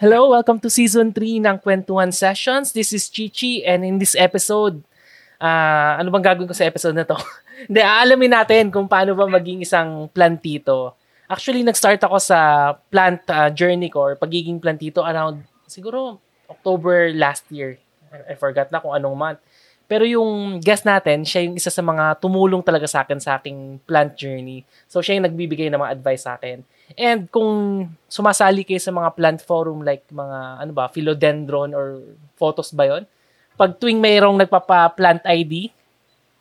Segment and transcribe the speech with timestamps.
[0.00, 2.72] Hello, welcome to season 3 ng Kwentuhan Sessions.
[2.72, 4.80] This is Chichi and in this episode,
[5.36, 7.20] uh, ano bang gagawin ko sa episode na to?
[7.68, 10.96] Hindi, aalamin natin kung paano ba maging isang plantito.
[11.28, 16.16] Actually, nag-start ako sa plant uh, journey ko or pagiging plantito around siguro
[16.48, 17.76] October last year.
[18.08, 19.40] I forgot na kung anong month.
[19.84, 23.84] Pero yung guest natin, siya yung isa sa mga tumulong talaga sa akin sa aking
[23.84, 24.64] plant journey.
[24.88, 26.64] So, siya yung nagbibigay ng mga advice sa akin.
[26.98, 32.02] And kung sumasali kayo sa mga plant forum like mga, ano ba, philodendron or
[32.34, 33.04] photos ba yon
[33.54, 35.70] Pag tuwing mayroong nagpapa-plant ID,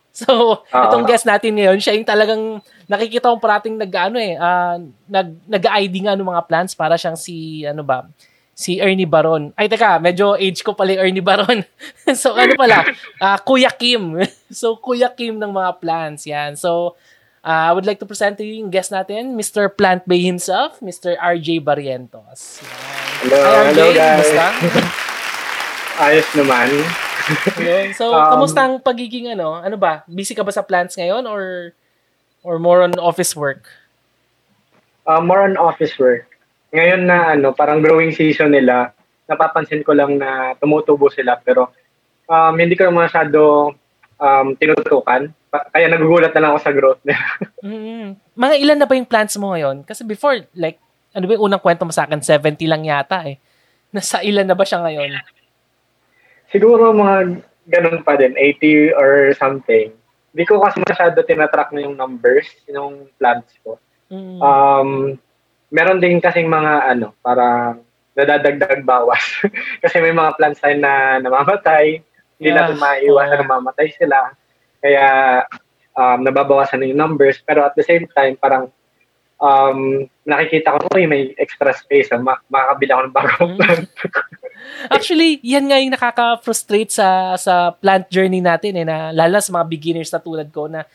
[0.19, 2.43] So, uh, itong guest natin ngayon, siya yung talagang
[2.89, 7.15] nakikita kong parating nag ano eh, uh, nag nag-ID nga ng mga plants para siyang
[7.15, 8.09] si ano ba,
[8.59, 9.55] si Ernie Baron.
[9.55, 11.63] Ay, teka, medyo age ko pala Ernie Baron.
[12.19, 12.83] so, ano pala?
[13.15, 14.19] Uh, Kuya Kim.
[14.51, 16.27] so, Kuya Kim ng mga plants.
[16.27, 16.59] Yan.
[16.59, 16.99] So,
[17.43, 19.69] uh, I would like to present to you yung guest natin, Mr.
[19.69, 21.17] Plant Bay himself, Mr.
[21.19, 22.63] RJ Barrientos.
[23.23, 23.75] Hello, Hi, RJ.
[23.75, 24.29] hello guys.
[26.03, 26.67] Ayos naman.
[27.99, 29.59] so, um, kamusta ang pagiging ano?
[29.59, 30.07] Ano ba?
[30.07, 31.75] Busy ka ba sa plants ngayon or
[32.41, 33.67] or more on office work?
[35.03, 36.29] Uh, more on office work
[36.69, 38.93] ngayon na ano, parang growing season nila,
[39.25, 41.73] napapansin ko lang na tumutubo sila pero
[42.29, 43.73] um, hindi ko masyado
[44.19, 45.31] um, tinutukan.
[45.49, 47.25] Kaya nagugulat na lang ako sa growth nila.
[47.65, 48.05] mm-hmm.
[48.37, 49.81] Mga ilan na ba yung plants mo ngayon?
[49.87, 50.77] Kasi before, like,
[51.15, 52.21] ano ba yung unang kwento mo sa akin?
[52.21, 53.41] 70 lang yata eh.
[53.89, 55.17] Nasa ilan na ba siya ngayon?
[56.53, 59.89] Siguro mga ganun pa din, 80 or something.
[60.29, 63.81] Hindi ko kasi masyado tinatrack na yung numbers, yung plants ko.
[64.09, 64.37] Mm.
[64.41, 64.89] Um,
[65.73, 67.81] meron din kasing mga ano, parang
[68.17, 69.21] nadadagdag bawas.
[69.85, 72.01] Kasi may mga plants tayo na namamatay,
[72.39, 72.57] hindi yeah.
[72.63, 73.41] natin maiiwasan yeah.
[73.43, 74.17] na mamatay sila.
[74.79, 75.07] Kaya
[75.99, 77.43] um, nababawasan na yung numbers.
[77.43, 78.71] Pero at the same time, parang
[79.43, 82.07] um, nakikita ko, uy, may extra space.
[82.15, 83.59] Ah, ma- makakabila ako ng bagong mm.
[83.59, 83.87] plant.
[84.95, 89.65] Actually, yan nga yung nakaka-frustrate sa sa plant journey natin eh, na lalo sa mga
[89.67, 90.87] beginners na tulad ko na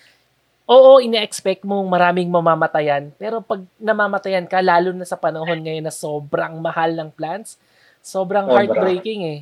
[0.64, 3.12] oo, ine-expect mong maraming mamamatayan.
[3.20, 7.60] Pero pag namamatayan ka, lalo na sa panahon ngayon na sobrang mahal ng plants,
[8.00, 9.40] sobrang heartbreaking eh.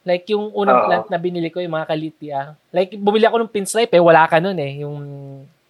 [0.00, 2.40] Like yung unang uh, plant na binili ko, yung mga kalitia.
[2.72, 4.80] Like bumili ako ng pinstripe eh, wala ka nun eh.
[4.80, 4.96] Yung,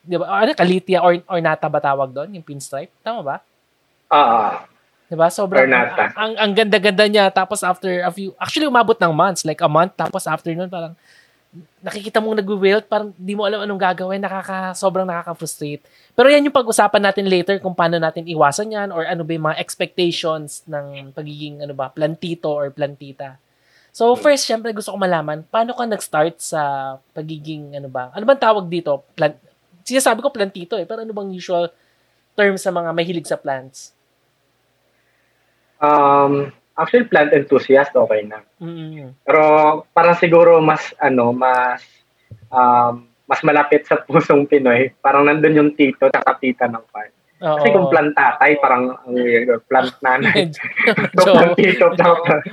[0.06, 2.38] di ba, ano, kalitia or, or nata ba tawag doon?
[2.38, 2.94] Yung pinstripe?
[3.02, 3.36] Tama ba?
[4.06, 4.70] Ah.
[5.10, 5.26] Di ba?
[5.26, 7.26] Sobrang, ang, ang, ang ganda-ganda niya.
[7.34, 9.98] Tapos after a few, actually umabot ng months, like a month.
[9.98, 10.94] Tapos after nun, parang,
[11.82, 15.82] nakikita mong nagwi-wilt, parang di mo alam anong gagawin, nakaka, sobrang nakaka-frustrate.
[16.14, 19.46] Pero yan yung pag-usapan natin later kung paano natin iwasan yan or ano ba yung
[19.50, 23.34] mga expectations ng pagiging ano ba, plantito or plantita.
[23.90, 28.14] So first, syempre gusto ko malaman, paano ka nag-start sa pagiging ano ba?
[28.14, 29.02] Ano bang tawag dito?
[29.18, 29.34] Plant,
[29.82, 31.70] sinasabi ko plantito eh, pero ano bang usual
[32.38, 33.92] term sa mga mahilig sa plants?
[35.80, 38.40] Um, Actually, plant enthusiast, okay na.
[38.56, 39.20] Mm-hmm.
[39.28, 39.42] Pero
[39.92, 41.84] parang siguro mas, ano, mas,
[42.48, 44.88] um, mas malapit sa pusong Pinoy.
[45.04, 47.12] Parang nandun yung tito at tita ng farm.
[47.40, 47.56] Oo.
[47.56, 49.48] Kasi kung plant tatay, parang ang weird.
[49.64, 50.52] Plant nanay.
[51.24, 51.86] so, plant tito.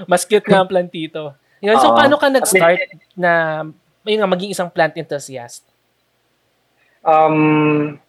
[0.07, 1.35] mas cute nga ang plant tito.
[1.59, 2.79] Yun, so, paano ka nag-start
[3.19, 3.63] na
[4.07, 5.67] yun nga, maging isang plant enthusiast?
[7.03, 7.99] Um,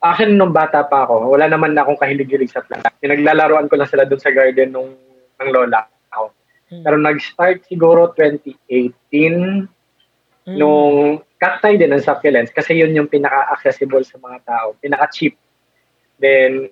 [0.00, 2.88] Actually, nung bata pa ako, wala naman na akong kahilig-hilig sa plant.
[3.04, 4.96] Pinaglalaroan ko lang sila doon sa garden nung
[5.36, 6.32] ng lola ako.
[6.72, 6.82] Hmm.
[6.88, 9.68] Pero nag-start siguro 2018
[10.48, 10.56] hmm.
[10.56, 15.36] nung cacti din ng succulents kasi yun yung pinaka-accessible sa mga tao, pinaka-cheap.
[16.20, 16.68] Then,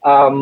[0.00, 0.38] um,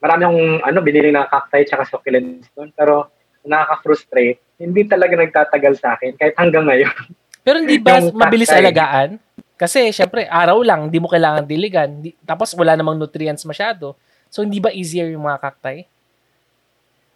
[0.00, 2.72] marami akong ano, binili na cacti tsaka succulents doon.
[2.72, 3.12] Pero
[3.44, 4.40] nakaka-frustrate.
[4.56, 6.96] Hindi talaga nagtatagal sa akin kahit hanggang ngayon.
[7.44, 9.20] Pero hindi ba mabilis cacti, alagaan?
[9.60, 12.00] Kasi syempre, araw lang, hindi mo kailangan diligan.
[12.00, 13.92] Di, tapos wala namang nutrients masyado.
[14.32, 15.84] So hindi ba easier yung mga cacti?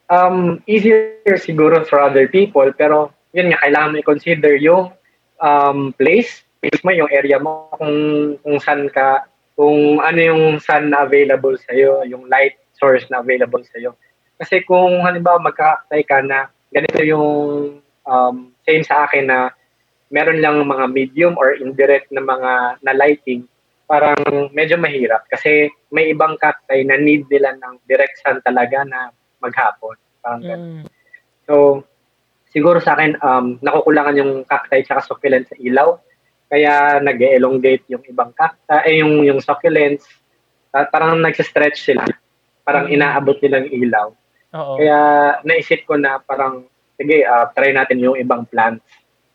[0.09, 4.91] um, easier siguro for other people, pero yun nga, kailangan mo i-consider yung
[5.39, 7.95] um, place, place mo, yung area mo, kung,
[8.41, 9.29] kung saan ka,
[9.59, 13.99] kung ano yung sun na available sa'yo, yung light source na available sa'yo.
[14.39, 17.29] Kasi kung halimbawa magkakaktay ka na ganito yung
[18.07, 19.51] um, same sa akin na
[20.15, 23.51] meron lang mga medium or indirect na mga na lighting,
[23.91, 24.23] parang
[24.55, 29.11] medyo mahirap kasi may ibang cacti na need nila ng direct sun talaga na
[29.43, 29.99] maghapon.
[30.23, 30.87] Parang mm.
[31.49, 31.83] So,
[32.53, 35.97] siguro sa akin, um, nakukulangan yung cacti at succulents sa ilaw.
[36.49, 40.09] Kaya nag-elongate yung ibang cacti, eh, yung, yung succulents.
[40.73, 42.05] Uh, parang nag-stretch sila.
[42.65, 42.95] Parang mm.
[42.97, 44.09] inaabot nilang ilaw.
[44.57, 44.75] Oo.
[44.81, 44.99] Kaya
[45.45, 46.65] naisip ko na parang,
[46.97, 48.85] sige, uh, try natin yung ibang plants.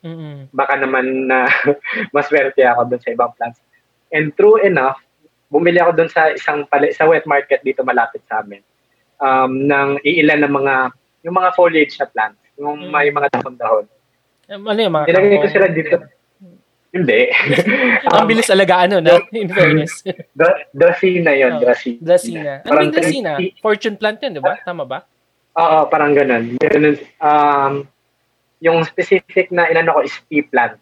[0.03, 0.51] Mm-hmm.
[0.51, 1.77] Baka naman na uh,
[2.15, 3.61] maswerte ako dun sa ibang plants.
[4.09, 4.97] And true enough,
[5.53, 8.61] bumili ako dun sa isang pali, sa wet market dito malapit sa amin
[9.23, 10.75] um, ng iilan ng mga,
[11.23, 12.91] yung mga foliage na plants, yung Mm.
[12.91, 13.85] may mga dahon-dahon.
[14.51, 15.95] Um, Ano yung mga Nilagay ko sila dito.
[16.93, 17.33] Hindi.
[18.13, 19.17] Ang bilis alagaan, ano, no?
[19.33, 20.05] In fairness.
[20.77, 21.97] Dracena yun, Oh, Dracena.
[22.05, 22.53] Dracena.
[22.61, 23.31] Ano Parang yung Dracena?
[23.41, 24.61] three- Fortune plant yun, di ba?
[24.61, 25.01] Tama ba?
[25.57, 26.53] Oo, parang ganun.
[26.61, 26.97] ganun.
[27.17, 27.73] Um,
[28.61, 30.77] yung specific na inano ko is tea plant.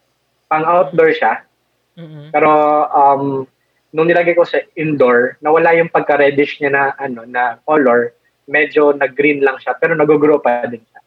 [0.51, 1.47] Pang outdoor siya,
[1.95, 2.51] mm pero
[2.91, 3.47] um,
[3.91, 8.15] nung nilagay ko sa indoor, nawala yung pagka-reddish niya na ano na color,
[8.47, 10.99] medyo nag-green lang siya, pero nag-grow pa din siya.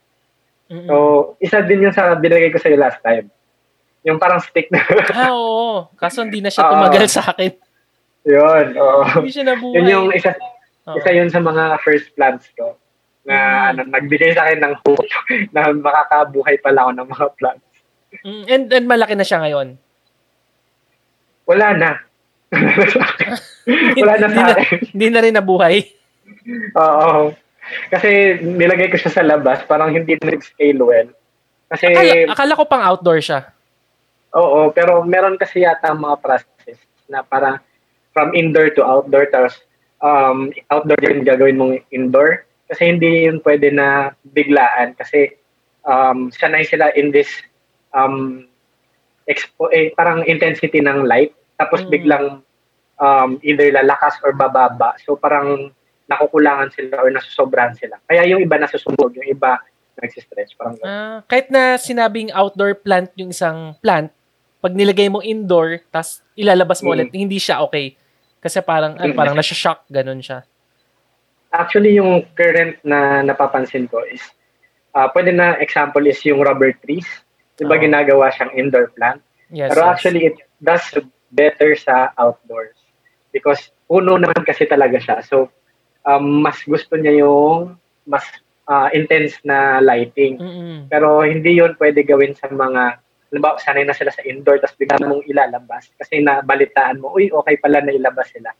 [0.89, 0.95] So,
[1.39, 3.29] isa din yung sa binigay ko sa'yo last time.
[4.05, 4.85] Yung parang stick na.
[5.17, 5.89] ah, oo.
[5.97, 6.73] Kaso hindi na siya Oo.
[6.77, 7.53] tumagal sa akin.
[8.25, 9.03] yun, oo.
[9.21, 9.75] Hindi siya nabuhay.
[9.75, 10.33] Yun yung isa,
[10.87, 10.97] Oo.
[10.97, 12.77] isa yun sa mga first plants ko
[13.25, 13.69] na Mm.
[13.73, 15.09] ano, nagbigay sa akin ng hope
[15.57, 17.69] na makakabuhay pala ako ng mga plants.
[18.21, 19.81] Mm, and, and malaki na siya ngayon.
[21.45, 21.91] Wala na.
[23.97, 24.93] Wala na sa akin.
[24.93, 25.89] hindi na rin nabuhay.
[26.77, 27.33] Oo.
[27.89, 28.09] Kasi
[28.39, 31.09] nilagay ko siya sa labas, parang hindi na scale well.
[31.67, 33.54] Kasi, Akala, akala ko pang outdoor siya.
[34.35, 37.63] Oo, pero meron kasi yata mga process na parang
[38.15, 39.63] from indoor to outdoor, tapos
[40.03, 42.47] um, outdoor din gagawin mong indoor.
[42.65, 45.37] Kasi hindi yun pwede na biglaan kasi
[45.85, 47.29] um, sanay sila in this
[47.93, 48.49] um,
[49.29, 51.33] expo, eh, parang intensity ng light.
[51.61, 51.91] Tapos Mm.
[51.93, 52.27] biglang
[52.99, 54.97] um, either lalakas or bababa.
[55.05, 55.71] So parang
[56.11, 57.97] nakukulangan sila or nasusobrahan sila.
[58.05, 59.61] Kaya yung iba nasusumbog, yung iba
[60.01, 60.57] nagsistretch.
[60.59, 60.89] Parang ganun.
[60.89, 64.11] Ah, kahit na sinabing outdoor plant yung isang plant,
[64.65, 66.95] pag nilagay mo indoor, tas ilalabas mo Mm.
[66.97, 68.01] ulit, hindi siya okay.
[68.41, 70.41] Kasi parang, ano, parang nasya-shock, ganun siya.
[71.53, 74.25] Actually, yung current na napapansin ko is,
[74.97, 77.05] uh, pwede na example is yung rubber trees.
[77.61, 77.85] Diba Oo.
[77.85, 79.21] ginagawa siyang indoor plant?
[79.53, 79.91] Yes, Pero yes.
[79.93, 80.83] actually, it does
[81.37, 82.75] better sa outdoors.
[83.37, 85.21] Because puno naman kasi talaga siya.
[85.21, 85.53] So,
[86.09, 87.77] um, mas gusto niya yung
[88.09, 88.25] mas
[88.67, 90.41] uh, intense na lighting.
[90.41, 90.89] Mm-mm.
[90.89, 93.04] Pero hindi yun pwede gawin sa mga,
[93.35, 95.91] halimbawa, sanay na sila sa indoor, tapos bigla mong ilalabas.
[95.99, 98.55] Kasi nabalitaan mo, uy, okay pala na ilabas sila.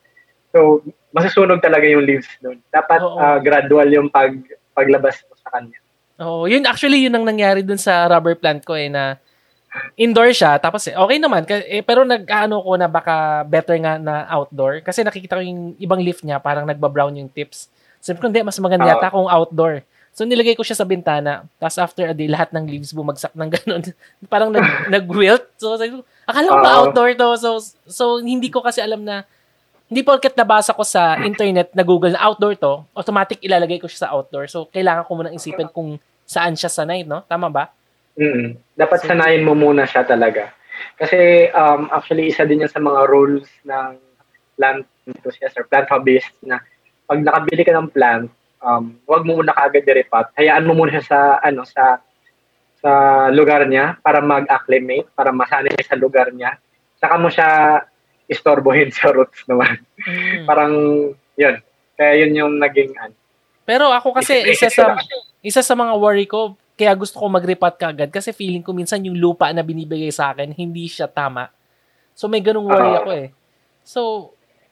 [0.51, 0.83] So,
[1.15, 2.59] masusunog talaga yung leaves nun.
[2.75, 3.23] Dapat Oo.
[3.23, 4.35] ah, gradual yung pag,
[4.75, 5.79] paglabas mo sa kanya.
[6.19, 9.19] Oo, yun actually yun ang nangyari dun sa rubber plant ko eh na
[9.99, 14.23] indoor siya tapos eh, okay naman eh, pero nag-ano ko na baka better nga na
[14.31, 17.67] outdoor kasi nakikita ko yung ibang leaf niya parang nagba-brown yung tips.
[17.99, 18.93] Sabi ko hindi mas maganda Oo.
[18.95, 19.83] yata kung outdoor.
[20.15, 23.51] So nilagay ko siya sa bintana tapos after a day lahat ng leaves bumagsak ng
[23.51, 23.83] ganun.
[24.33, 24.63] parang nag
[24.95, 25.45] nag-wilt.
[25.59, 26.79] So sabi ko, akala ko ba Oo.
[26.87, 27.29] outdoor to?
[27.37, 27.51] So
[27.91, 29.27] so hindi ko kasi alam na
[29.89, 34.09] hindi porket nabasa ko sa internet na Google na outdoor to, automatic ilalagay ko siya
[34.09, 34.49] sa outdoor.
[34.49, 37.23] So, kailangan ko munang isipin kung saan siya sanay, no?
[37.29, 37.69] Tama ba?
[38.17, 40.51] mm Dapat So- sanayin mo muna siya talaga.
[40.99, 43.95] Kasi um, actually isa din yan sa mga rules ng
[44.59, 46.59] plant enthusiast or plant hobbyist na
[47.07, 48.33] pag nakabili ka ng plant,
[48.65, 50.33] um, huwag mo muna kaagad i-repot.
[50.41, 52.01] Hayaan mo muna siya sa ano sa
[52.81, 52.93] sa
[53.33, 56.57] lugar niya para mag-acclimate, para masanay sa lugar niya.
[57.01, 57.81] Saka mo siya
[58.29, 59.81] istorbohin sa roots naman.
[60.01, 60.45] Mm.
[60.49, 60.73] Parang
[61.37, 61.57] yun.
[61.95, 63.15] Kaya yun yung naging ano.
[63.65, 64.97] Pero ako kasi isa sa
[65.41, 69.17] isa sa mga worry ko, kaya gusto ko mag-repot kaagad kasi feeling ko minsan yung
[69.17, 71.49] lupa na binibigay sa akin, hindi siya tama.
[72.13, 73.01] So may ganung worry Oo.
[73.01, 73.29] ako eh.
[73.85, 74.01] So,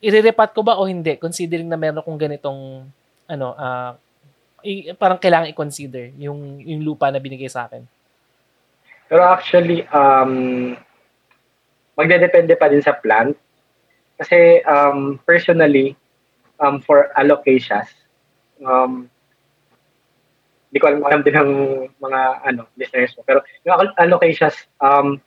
[0.00, 1.20] ire-repot ko ba o hindi?
[1.20, 2.88] Considering na meron akong ganitong,
[3.32, 3.96] ano, ah,
[4.62, 7.82] i- parang kailangan i-consider yung, yung lupa na binigay sa akin.
[9.08, 10.72] Pero actually, um,
[11.96, 13.36] magdedepende pa din sa plant.
[14.16, 15.96] Kasi um, personally,
[16.60, 17.90] um, for alocasias,
[18.62, 19.08] um,
[20.70, 21.52] hindi ko alam, alam din ng
[22.00, 23.26] mga ano, listeners mo.
[23.28, 25.20] Pero yung al- alocasias, um,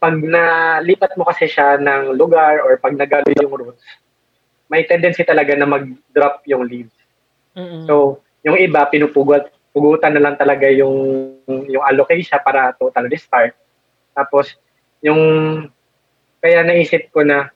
[0.00, 3.84] pag nalipat mo kasi siya ng lugar or pag nagalo yung roots,
[4.68, 6.94] may tendency talaga na mag-drop yung leaves.
[7.54, 7.86] Mm-mm.
[7.86, 10.94] So, yung iba, pinupugot, pugutan na lang talaga yung,
[11.46, 13.56] yung alocasia para total restart.
[14.14, 14.54] Tapos,
[15.02, 15.20] yung,
[16.40, 17.50] kaya naisip ko na,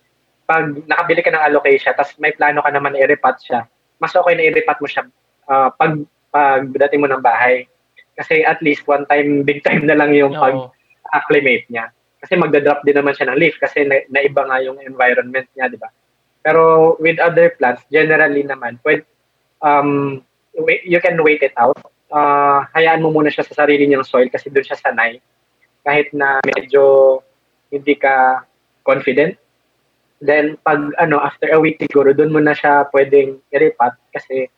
[0.48, 3.68] pag nakabili ka ng alocasia, tapos may plano ka naman na i-repot siya,
[4.00, 5.04] mas okay na i-repot mo siya
[5.44, 6.00] ah, pag,
[6.32, 7.68] pag dating mo ng bahay.
[8.16, 10.40] Kasi at least one time, big time na lang yung Oo.
[10.40, 11.92] pag-acclimate niya.
[12.18, 15.78] Kasi magda-drop din naman siya ng leaf kasi na, naiba nga yung environment niya, di
[15.78, 15.92] ba?
[16.48, 19.04] Pero with other plants, generally naman, pwede,
[19.60, 20.24] um,
[20.64, 21.76] you can wait it out.
[22.08, 25.20] Uh, hayaan mo muna siya sa sarili niyang soil kasi doon siya sanay.
[25.84, 27.20] Kahit na medyo
[27.68, 28.48] hindi ka
[28.80, 29.36] confident.
[30.24, 34.48] Then, pag ano, after a week siguro, doon mo na siya pwedeng i-repot kasi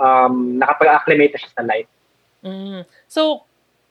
[0.00, 1.88] um, nakapag-acclimate na siya sa light.
[2.40, 2.88] Mm.
[3.12, 3.44] So,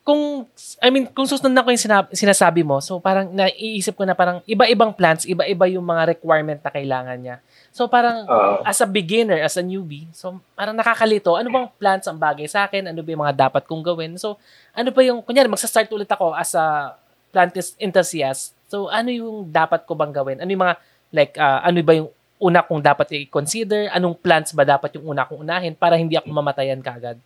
[0.06, 0.46] kung,
[0.86, 4.38] I mean, kung susunod ko yung sinab- sinasabi mo, so parang naiisip ko na parang
[4.46, 7.42] iba-ibang plants, iba-iba yung mga requirement na kailangan niya.
[7.74, 8.62] So parang Oo.
[8.62, 12.70] as a beginner, as a newbie, so parang nakakalito, ano bang plants ang bagay sa
[12.70, 12.94] akin?
[12.94, 14.14] Ano ba yung mga dapat kong gawin?
[14.22, 14.38] So
[14.78, 16.94] ano ba yung, kunyari, magsa-start ulit ako as a
[17.34, 18.54] plant enthusiast.
[18.70, 20.38] So ano yung dapat ko bang gawin?
[20.38, 20.78] Ano yung mga,
[21.18, 23.90] like, ah, ano ba yung una kong dapat i-consider?
[23.90, 27.18] Anong plants ba dapat yung una kong unahin para hindi ako mamatayan kaagad?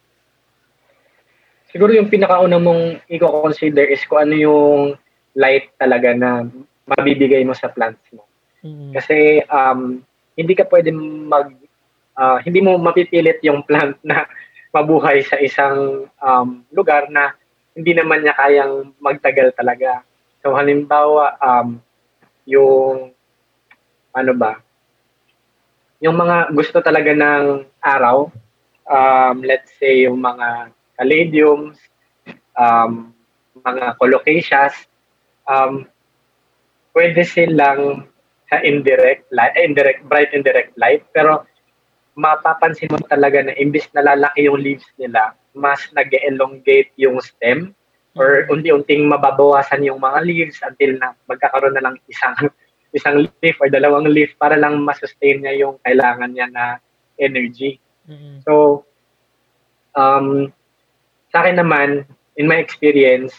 [1.70, 4.82] Siguro yung pinakauna mong i-consider is kung ano yung
[5.38, 6.50] light talaga na
[6.90, 8.26] mabibigay mo sa plants mo.
[8.66, 8.92] Mm.
[8.98, 10.02] Kasi um,
[10.34, 11.54] hindi ka pwede mag
[12.18, 14.26] ah, hindi mo mapipilit yung plant na
[14.76, 17.34] mabuhay sa isang um, lugar na
[17.74, 20.06] hindi naman niya kayang magtagal talaga.
[20.42, 21.82] So halimbawa um,
[22.46, 23.14] yung
[24.14, 24.62] ano ba?
[26.02, 28.32] Yung mga gusto talaga ng araw,
[28.88, 31.80] um, let's say yung mga caladiums,
[32.60, 33.16] um,
[33.64, 34.76] mga colocaceas,
[35.48, 35.88] um,
[36.92, 38.12] pwede silang
[38.52, 41.48] sa indirect light, eh, indirect, bright indirect light, pero
[42.20, 47.72] mapapansin mo talaga na imbis na lalaki yung leaves nila, mas nag elongate yung stem
[48.18, 52.36] or unti-unting mababawasan yung mga leaves until na magkakaroon na lang isang
[52.98, 56.82] isang leaf or dalawang leaf para lang masustain niya yung kailangan niya na
[57.22, 57.78] energy.
[58.10, 58.42] Mm.
[58.42, 58.84] So,
[59.94, 60.50] um,
[61.30, 62.04] sa akin naman,
[62.36, 63.34] in my experience,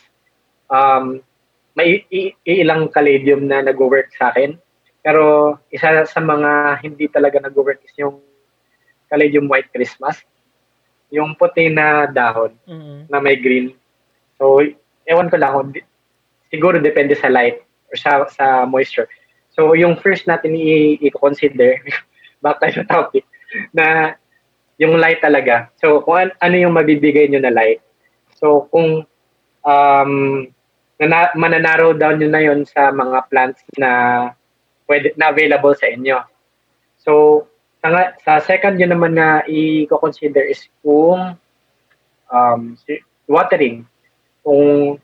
[0.69, 1.21] um,
[1.75, 4.59] may i- i- ilang caladium na nag-work sa akin.
[5.01, 8.21] Pero isa sa mga hindi talaga nag-work is yung
[9.09, 10.21] caladium white Christmas.
[11.11, 13.11] Yung puti na dahon Mm.
[13.11, 13.75] na may green.
[14.39, 14.63] So,
[15.09, 15.87] ewan ko lang, kung di-
[16.53, 17.59] siguro depende sa light
[17.91, 19.11] or sa, sa moisture.
[19.51, 21.83] So, yung first natin i- i-consider,
[22.45, 23.27] back tayo sa topic,
[23.75, 24.15] na
[24.81, 25.69] yung light talaga.
[25.77, 27.85] So, kung an- ano yung mabibigay nyo na light.
[28.41, 29.05] So, kung
[29.61, 30.13] um,
[30.97, 33.91] na, mananarrow down nyo na yon sa mga plants na
[34.89, 36.25] pwede na available sa inyo.
[36.97, 37.45] So,
[37.85, 41.37] sa, sa second yun naman na i-consider is kung
[42.33, 42.61] um,
[43.29, 43.85] watering.
[44.41, 44.97] Kung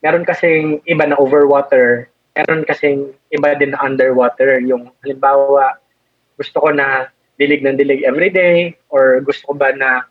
[0.00, 4.60] meron kasing iba na overwater, meron kasing iba din na underwater.
[4.64, 5.76] Yung halimbawa,
[6.36, 10.06] gusto ko na dilig ng dilig everyday or gusto ko ba na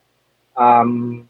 [0.59, 1.23] um,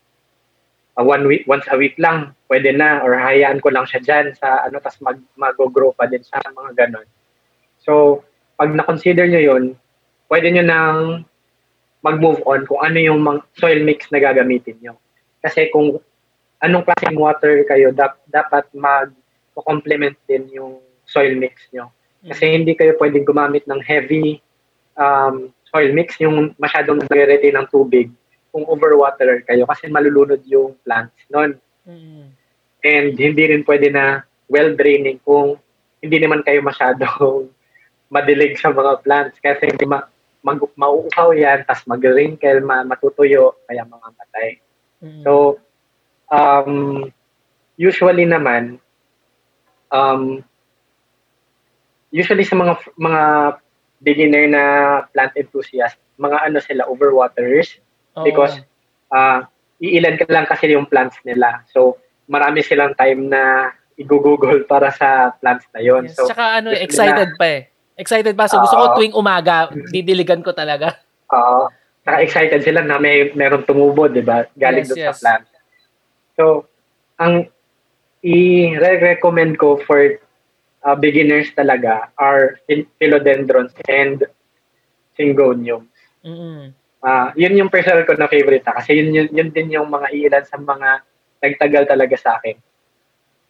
[0.97, 4.25] uh, one week, once a week lang, pwede na or hayaan ko lang siya dyan
[4.37, 7.07] sa ano, tas mag, mag-grow pa din sa mga ganon.
[7.81, 8.23] So,
[8.57, 9.63] pag na-consider nyo yun,
[10.29, 10.99] pwede nyo nang
[12.03, 13.19] mag-move on kung ano yung
[13.55, 14.93] soil mix na gagamitin nyo.
[15.39, 15.99] Kasi kung
[16.63, 21.91] anong klaseng water kayo, dap, dapat mag-complement din yung soil mix nyo.
[22.23, 24.39] Kasi hindi kayo pwedeng gumamit ng heavy
[24.95, 28.13] um, soil mix, yung masyadong nagre-retain ng tubig
[28.53, 31.57] kung overwater kayo kasi malulunod yung plants nun.
[31.89, 32.29] Mm.
[32.85, 35.57] And hindi rin pwede na well-draining kung
[35.97, 37.49] hindi naman kayo masyadong
[38.13, 40.05] madilig sa mga plants kasi hindi ma
[40.43, 44.49] mag mauuhaw yan, tas mag-wrinkle, ma- matutuyo, kaya mga matay.
[44.99, 45.23] Mm.
[45.23, 45.55] So,
[46.27, 47.07] um,
[47.79, 48.75] usually naman,
[49.87, 50.43] um,
[52.11, 53.21] usually sa mga mga
[54.03, 54.63] beginner na
[55.15, 57.79] plant enthusiast, mga ano sila, overwaterers,
[58.19, 58.27] Oo.
[58.27, 58.59] because
[59.09, 59.47] uh,
[59.79, 61.63] iilan ka lang kasi yung plants nila.
[61.71, 66.05] So, marami silang time na i-google para sa plants na yon.
[66.07, 66.19] Yes.
[66.19, 67.61] So, Tsaka ano, gusto excited pa eh.
[67.93, 68.49] Excited pa.
[68.49, 68.95] So gusto ko Oo.
[68.97, 70.97] tuwing umaga, didiligan ko talaga.
[71.29, 71.69] uh,
[72.01, 74.49] saka excited sila na may meron tumubo, 'di ba?
[74.57, 75.07] Galing Yes, doon yes.
[75.07, 75.45] sa plant.
[76.33, 76.43] So,
[77.21, 77.47] ang
[78.25, 80.17] i-recommend ko for
[80.83, 84.27] uh, beginners talaga are phil- philodendrons and
[85.15, 85.89] syngoniums.
[86.23, 86.75] Mm.
[87.03, 90.07] Ah, yun yung personal ko na favorite ah, kasi yun, yun, yun din yung mga
[90.15, 91.03] ilan sa mga
[91.43, 92.55] nagtagal talaga sa akin.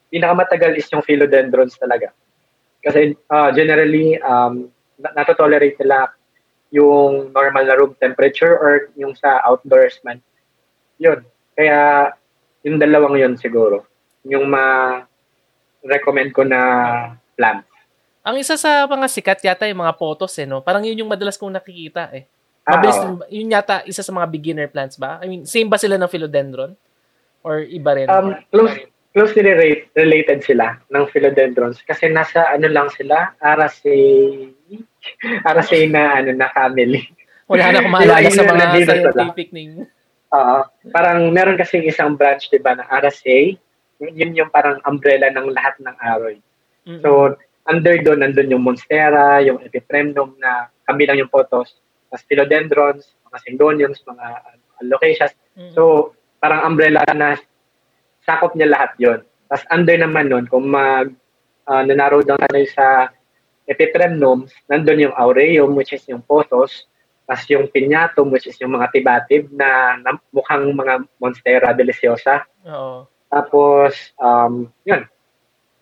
[0.09, 2.09] Pinakamatagal is yung philodendrons talaga.
[2.81, 6.09] Kasi ah, generally, um, na- natotolerate nila
[6.73, 10.17] yung normal na room temperature or yung sa outdoors man.
[10.97, 11.21] Yun.
[11.53, 12.09] Kaya
[12.65, 13.85] yung dalawang yun siguro.
[14.25, 16.59] Yung ma-recommend ko na
[17.35, 17.65] plant.
[18.23, 20.63] Ang isa sa mga sikat yata yung mga photos eh, no?
[20.63, 22.23] Parang yun yung madalas kong nakikita eh.
[22.63, 25.19] Ah, Mabilis din ba- yun yata isa sa mga beginner plants ba?
[25.19, 26.79] I mean, same ba sila ng philodendron?
[27.43, 28.07] Or iba rin?
[28.07, 34.55] Um, close, closely relate, related sila ng philodendrons kasi nasa ano lang sila, Araceae,
[35.49, 37.03] Araceae na ano na family.
[37.51, 39.83] Wala na akong maalala sa mga scientific name.
[40.33, 40.57] Oo.
[40.89, 43.53] parang meron kasing isang branch 'di ba ng Araceae.
[44.01, 46.41] Yun, yun yung parang umbrella ng lahat ng aroy.
[46.87, 47.01] Mm-mm.
[47.01, 47.35] So,
[47.67, 51.79] under doon nandun yung Monstera, yung Epipremnum na kabilang yung photos,
[52.11, 55.33] mas philodendrons, mga syngoniums, mga uh, alocaceas.
[55.55, 55.73] Mm-mm.
[55.73, 56.13] So,
[56.43, 57.39] parang umbrella na
[58.27, 59.19] sakop niya lahat yon.
[59.47, 61.11] Tapos under naman nun, kung mag
[61.67, 63.11] uh, nanarrow down tayo sa
[63.63, 66.87] epipremnums, nandun yung aureum, which is yung pothos,
[67.23, 72.43] tapos yung pinyatum, which is yung mga tibatib na, na mukhang mga monstera deliciosa.
[72.67, 73.07] Oo.
[73.31, 75.07] Tapos, um, yun.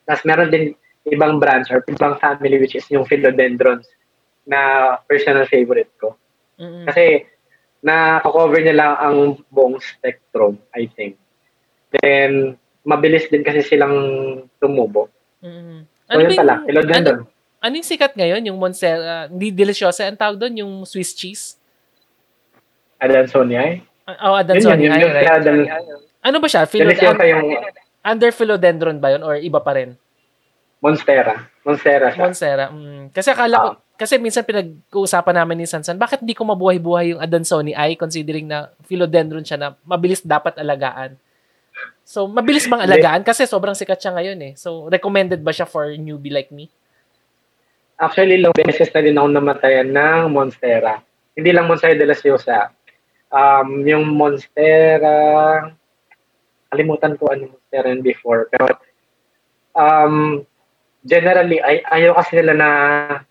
[0.05, 3.89] Tapos meron din ibang branch or ibang family which is yung philodendrons
[4.43, 4.59] na
[5.05, 6.13] personal favorite ko.
[6.57, 6.85] Mm-mm.
[6.85, 7.25] Kasi
[7.81, 9.17] na-cover niya lang ang
[9.47, 11.17] buong spectrum, I think.
[11.91, 13.97] Then, mabilis din kasi silang
[14.57, 15.09] tumubo.
[15.41, 15.89] Mm-mm.
[16.05, 17.19] So, yun ba pala, philodendron.
[17.25, 17.29] ano,
[17.59, 18.41] ano yung sikat ngayon?
[18.45, 21.57] Yung Monstera, hindi deliciosa, ang tawag doon, yung Swiss cheese?
[22.99, 23.81] Adansoniae.
[24.05, 25.29] Ah, Oh, Yun Adansonii, yun, yun, yun, right?
[25.31, 25.69] Adan-
[26.21, 26.65] Ano ba siya?
[26.65, 27.45] Philo- Deliciosa yung
[28.03, 29.97] under philodendron ba yun or iba pa rin?
[30.81, 31.45] Monstera.
[31.61, 32.21] Monstera siya.
[32.25, 32.65] Monstera.
[32.73, 33.13] Mm.
[33.13, 33.69] Kasi akala ko,
[34.01, 38.73] kasi minsan pinag-uusapan namin ni Sansan, bakit di ko mabuhay-buhay yung Adansonii ay considering na
[38.89, 41.21] philodendron siya na mabilis dapat alagaan?
[42.01, 43.21] So, mabilis bang alagaan?
[43.21, 44.53] Kasi sobrang sikat siya ngayon eh.
[44.57, 46.65] So, recommended ba siya for newbie like me?
[48.01, 50.97] Actually, ilang beses na din ako namatayan ng Monstera.
[51.37, 52.73] Hindi lang Monstera de la Siosa.
[53.29, 55.13] Um, yung Monstera,
[56.73, 58.49] kalimutan ko ano Monstera yun before.
[58.49, 58.65] Pero,
[59.77, 60.41] um,
[61.05, 62.69] generally, ay, ayaw kasi nila na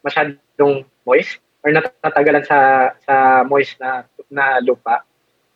[0.02, 5.04] masyadong moist or natatagalan sa sa moist na, na lupa.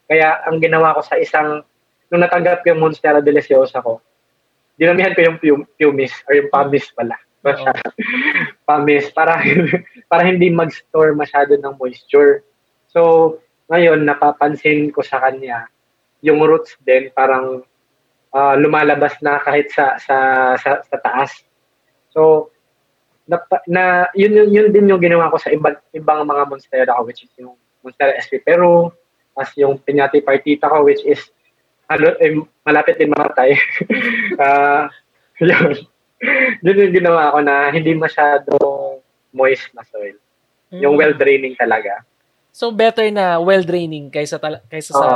[0.04, 1.64] Kaya, ang ginawa ko sa isang,
[2.12, 4.04] nung natanggap yung Monstera de la Siosa ko,
[4.76, 7.16] dinamihan ko yung pum- pumice or yung pumice pala.
[7.44, 7.64] Oo.
[8.68, 9.40] pumice para
[10.10, 12.40] para hindi mag-store masyado ng moisture.
[12.88, 13.36] So,
[13.68, 15.68] ngayon napapansin ko sa kanya
[16.24, 17.64] yung roots din parang
[18.32, 20.16] ah, lumalabas na kahit sa sa
[20.56, 21.32] sa, sa taas.
[22.14, 22.48] So,
[23.26, 23.82] na, na
[24.14, 27.32] yun, yun yun din yung ginawa ko sa ibang ibang mga monstera ko which is
[27.40, 28.94] yung monstera SP Peru,
[29.34, 31.18] as yung piñati partita ko which is
[31.90, 32.32] ano, eh,
[32.64, 33.58] malapit din mamatay.
[34.40, 34.88] Ah,
[35.36, 35.84] yun.
[36.64, 38.56] yun yung ginawa ko na hindi masyado
[39.34, 40.16] moist na soil.
[40.72, 41.00] Yung Mm.
[41.02, 42.02] well draining talaga.
[42.54, 45.08] So, better na well-draining kaysa, tala- kaysa sa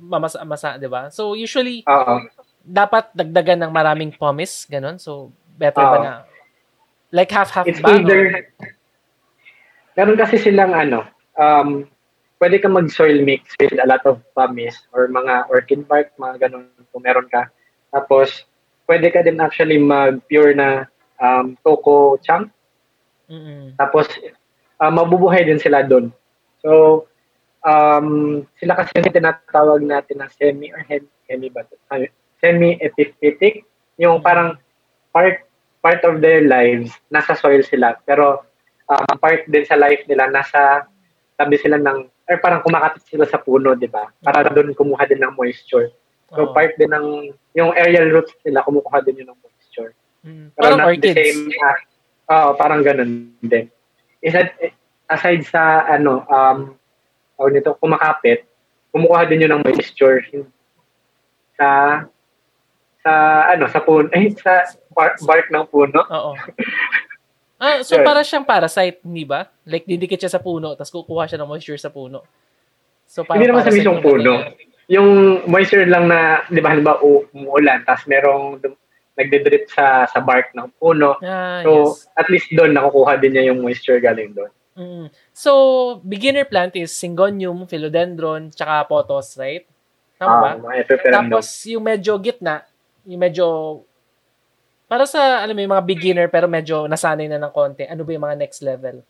[0.00, 1.12] mamasa-masa, di ba?
[1.12, 2.24] So, usually, Oo.
[2.64, 4.96] dapat dagdagan ng maraming pumice, ganun.
[4.96, 5.28] So,
[5.60, 6.00] better ba Oo.
[6.00, 6.12] na?
[7.12, 7.98] Like half-half It's ba?
[7.98, 8.50] either,
[9.96, 11.06] meron kasi silang ano,
[11.38, 11.86] um,
[12.42, 16.68] pwede ka mag-soil mix with a lot of pumice or mga orchid bark, mga ganun
[16.92, 17.48] kung meron ka.
[17.94, 18.44] Tapos,
[18.84, 20.84] pwede ka din actually mag-pure na
[21.22, 22.52] um, coco chunk.
[23.30, 23.72] Mm-mm.
[23.80, 24.06] Tapos,
[24.82, 26.12] uh, mabubuhay din sila doon.
[26.60, 27.06] So,
[27.64, 31.64] um, sila kasi yung tinatawag natin na semi or hem, hemi ba?
[32.42, 33.64] Semi-epiphytic.
[33.96, 34.60] Yung parang
[35.10, 35.45] part
[35.86, 37.94] part of their lives, nasa soil sila.
[38.02, 38.42] Pero
[38.90, 40.82] um, part din sa life nila, nasa
[41.38, 44.10] tabi sila ng, or parang kumakapit sila sa puno, di ba?
[44.18, 45.94] Para doon kumuha din ng moisture.
[46.34, 46.50] So, Oo.
[46.50, 49.94] part din ng, yung aerial roots nila, kumukuha din yun ng moisture.
[50.26, 50.50] Mm.
[50.58, 51.06] Pero Parang not orchids.
[51.06, 51.80] the same as,
[52.34, 53.70] oo, parang ganun din.
[54.18, 54.50] Isa,
[55.06, 56.74] aside sa, ano, um,
[57.38, 58.42] tawag nito, kumakapit,
[58.90, 60.18] kumukuha din yun ng moisture
[61.54, 62.02] sa,
[63.06, 63.12] sa,
[63.46, 66.02] ano, sa puno, eh, sa bar- bark ng puno.
[66.02, 66.34] Oo.
[67.56, 69.48] Ah, so para siyang parasite, hindi ba?
[69.64, 72.20] Like didikit siya sa puno, tapos kukuha siya ng moisture sa puno.
[73.08, 74.44] So Hindi naman sa mismong puno.
[74.44, 74.68] dating.
[74.92, 75.08] Yung
[75.48, 77.00] moisture lang na, di ba, halimbawa,
[77.32, 78.60] umuulan, tapos merong
[79.16, 81.16] nagde-drip sa, sa bark ng puno.
[81.24, 82.04] Ah, So, yes.
[82.12, 84.52] at least doon, nakukuha din niya yung moisture galing doon.
[84.76, 85.06] Mm.
[85.32, 85.50] So,
[86.04, 89.64] beginner plant is Syngonium, Philodendron, tsaka Pothos, right?
[90.20, 90.76] Tama ba?
[90.76, 90.84] Ah,
[91.24, 92.68] Tapos, yung medyo gitna,
[93.06, 93.46] yung medyo,
[94.86, 98.10] para sa, alam mo, yung mga beginner, pero medyo nasanay na ng konti, ano ba
[98.12, 99.00] yung mga next level?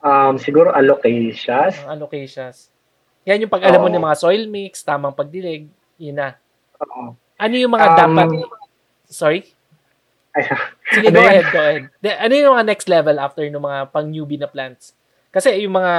[0.00, 1.80] Um, siguro alocasias.
[1.86, 2.72] Ang allocations.
[3.28, 3.94] Yan yung pag alam mo Oo.
[3.94, 5.68] ng mga soil mix, tamang pagdilig,
[6.00, 6.34] yun na.
[6.80, 7.14] Oo.
[7.40, 8.28] Ano yung mga Um, dapat,
[9.06, 9.40] sorry?
[10.30, 10.46] Ay,
[10.90, 11.30] Sige, Ano go yan?
[11.30, 11.82] ahead, go ahead.
[11.98, 14.94] De, ano yung mga next level after ng mga pang newbie na plants?
[15.30, 15.92] Kasi yung mga,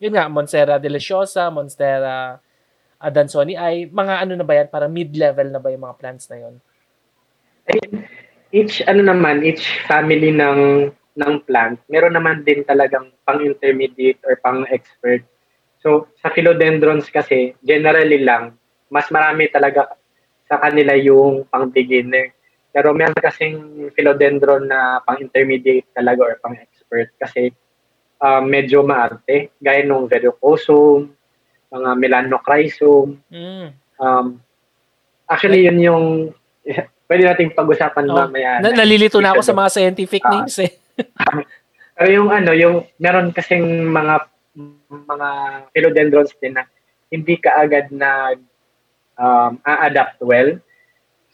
[0.00, 2.38] yun nga, Monstera deliciosa, Monstera
[3.00, 4.68] Adansonii, ay mga ano na ba yan?
[4.68, 6.60] Parang mid-level na ba yung mga plants na yun?
[8.50, 14.34] each ano naman each family ng ng plant meron naman din talagang pang intermediate or
[14.42, 15.22] pang expert
[15.78, 18.54] so sa philodendrons kasi generally lang
[18.90, 19.94] mas marami talaga
[20.50, 22.34] sa kanila yung pang beginner
[22.70, 27.54] pero meron kasing philodendron na pang intermediate talaga or pang expert kasi
[28.18, 31.10] um, medyo maarte gaya nung verrucosum
[31.70, 33.68] mga melanocrysum Mm.
[33.96, 34.26] um,
[35.24, 36.04] actually yun yung
[37.08, 40.30] pwede nating pag-usapan Oh, mamaya Na, nalilito na ako sa mga scientific Ah.
[40.32, 40.70] names eh.
[41.96, 44.24] Pero yung ano, yung meron kasing mga
[44.88, 45.28] mga
[45.70, 46.64] philodendrons din na
[47.10, 48.32] hindi ka agad na
[49.16, 50.54] um, a-adapt well.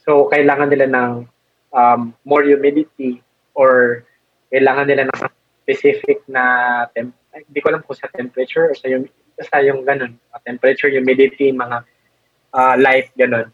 [0.00, 1.10] So, kailangan nila ng
[1.70, 3.20] um, more humidity
[3.52, 4.02] or
[4.48, 5.18] kailangan nila ng
[5.60, 6.42] specific na
[6.94, 7.12] temp
[7.44, 9.04] hindi ko alam kung sa temperature or sa yung
[9.36, 11.84] sa yung ganun, temperature, humidity, mga
[12.56, 13.52] uh, light ganun.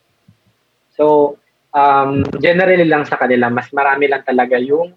[0.94, 1.36] So,
[1.72, 4.92] um, generally lang sa kanila, mas marami lang talaga yung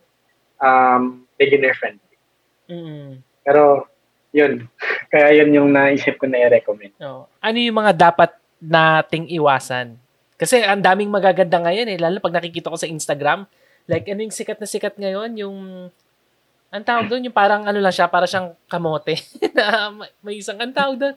[0.60, 1.04] um,
[1.40, 2.16] beginner friendly.
[2.70, 3.10] Mm-hmm.
[3.48, 3.88] Pero,
[4.36, 4.68] yun.
[5.12, 6.94] Kaya yun yung naisip ko na i-recommend.
[7.00, 7.26] Oh.
[7.40, 9.98] Ano yung mga dapat nating iwasan?
[10.36, 13.48] Kasi ang daming magaganda ngayon eh, lalo pag nakikita ko sa Instagram,
[13.88, 15.58] like ano yung sikat na sikat ngayon, yung
[16.76, 19.16] ang tawag doon, yung parang ano lang siya, para siyang kamote.
[19.58, 21.16] na may isang, ang tawag doon.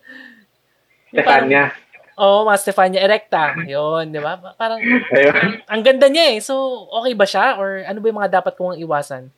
[1.10, 1.74] Stefania.
[2.18, 3.54] Oo, oh, mga Stefania Erecta.
[3.66, 4.38] Yun, di ba?
[4.58, 4.78] Parang.
[4.82, 6.38] Ang, ang ganda niya eh.
[6.42, 6.54] So,
[6.90, 7.58] okay ba siya?
[7.58, 9.30] Or ano ba yung mga dapat kong iwasan?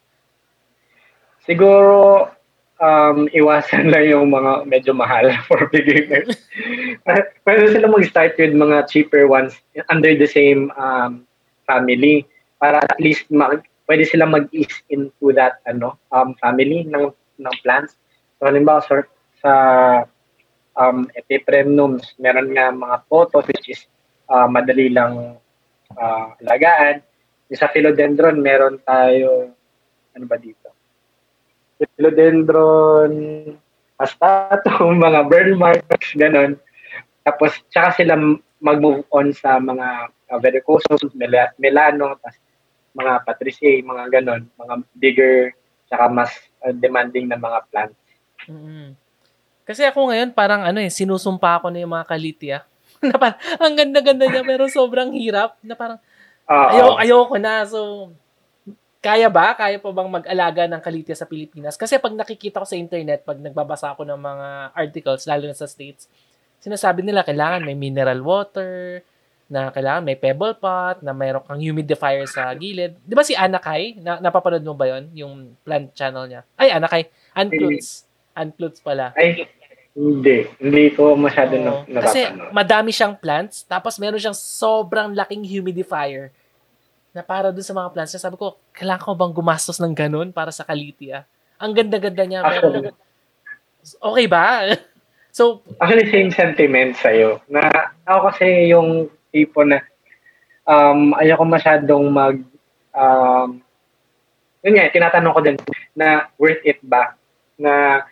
[1.44, 2.28] Siguro,
[2.80, 6.32] um, iwasan lang yung mga medyo mahal for beginners.
[7.44, 9.60] Pwede sila mag-start with mga cheaper ones
[9.92, 11.28] under the same um,
[11.68, 12.24] family
[12.60, 17.10] para at least mag, pwede sila mag-ease into that ano um, family ng
[17.42, 17.98] ng plants.
[18.38, 19.02] So halimbawa sa,
[19.42, 19.52] sa
[20.78, 23.90] um, epipremnums, meron nga mga photos which is
[24.30, 25.34] uh, madali lang
[25.98, 27.02] uh, alagaan.
[27.50, 29.50] Sa philodendron, meron tayo,
[30.14, 30.70] ano ba dito?
[31.98, 33.10] Philodendron,
[33.98, 34.70] astato,
[35.10, 36.54] mga burn marks, ganun.
[37.26, 38.14] Tapos, tsaka sila
[38.62, 41.10] mag-move on sa mga uh, verrucosus,
[41.58, 42.38] melano, tapos
[42.94, 45.36] mga patrice, mga ganon, mga bigger,
[45.86, 46.30] tsaka mas
[46.62, 48.02] uh, demanding na mga plants.
[48.46, 48.88] Mm-hmm.
[49.66, 52.58] Kasi ako ngayon parang ano eh, sinusumpa ako na yung mga kalitya.
[53.06, 55.98] na parang, ang ganda-ganda niya pero sobrang hirap na parang
[56.50, 57.62] uh, ayaw, ayoko na.
[57.62, 58.10] So,
[59.00, 59.56] kaya ba?
[59.56, 61.78] Kaya pa bang mag-alaga ng kalitya sa Pilipinas?
[61.78, 65.64] Kasi pag nakikita ko sa internet, pag nagbabasa ako ng mga articles, lalo na sa
[65.64, 66.04] States,
[66.60, 69.00] sinasabi nila kailangan may mineral water,
[69.50, 72.94] na kailangan may pebble pot, na mayroon kang humidifier sa gilid.
[73.02, 73.98] Di ba si Anakay?
[73.98, 75.34] Na, napapanood mo ba yon Yung
[75.66, 76.46] plant channel niya.
[76.54, 77.10] Ay, Anakay.
[77.34, 78.06] Unclutz.
[78.38, 79.10] Unclutz pala.
[79.18, 79.50] Ay,
[79.90, 80.46] hindi.
[80.62, 86.30] Hindi ko masyado oh, na Kasi madami siyang plants, tapos meron siyang sobrang laking humidifier
[87.10, 88.14] na para dun sa mga plants.
[88.14, 91.26] Sabi ko, kailangan ko bang gumastos ng ganun para sa kalitia?
[91.58, 92.46] Ang ganda-ganda niya.
[92.46, 92.94] Pero,
[93.98, 94.62] okay ba?
[95.34, 97.42] so, actually, same sentiment sa'yo.
[97.50, 97.66] Na
[98.06, 99.82] ako kasi yung tipo na
[100.66, 102.36] um, ayoko masyadong mag
[102.94, 103.62] um,
[104.60, 105.56] yun nga, tinatanong ko din
[105.96, 107.16] na worth it ba
[107.56, 108.04] na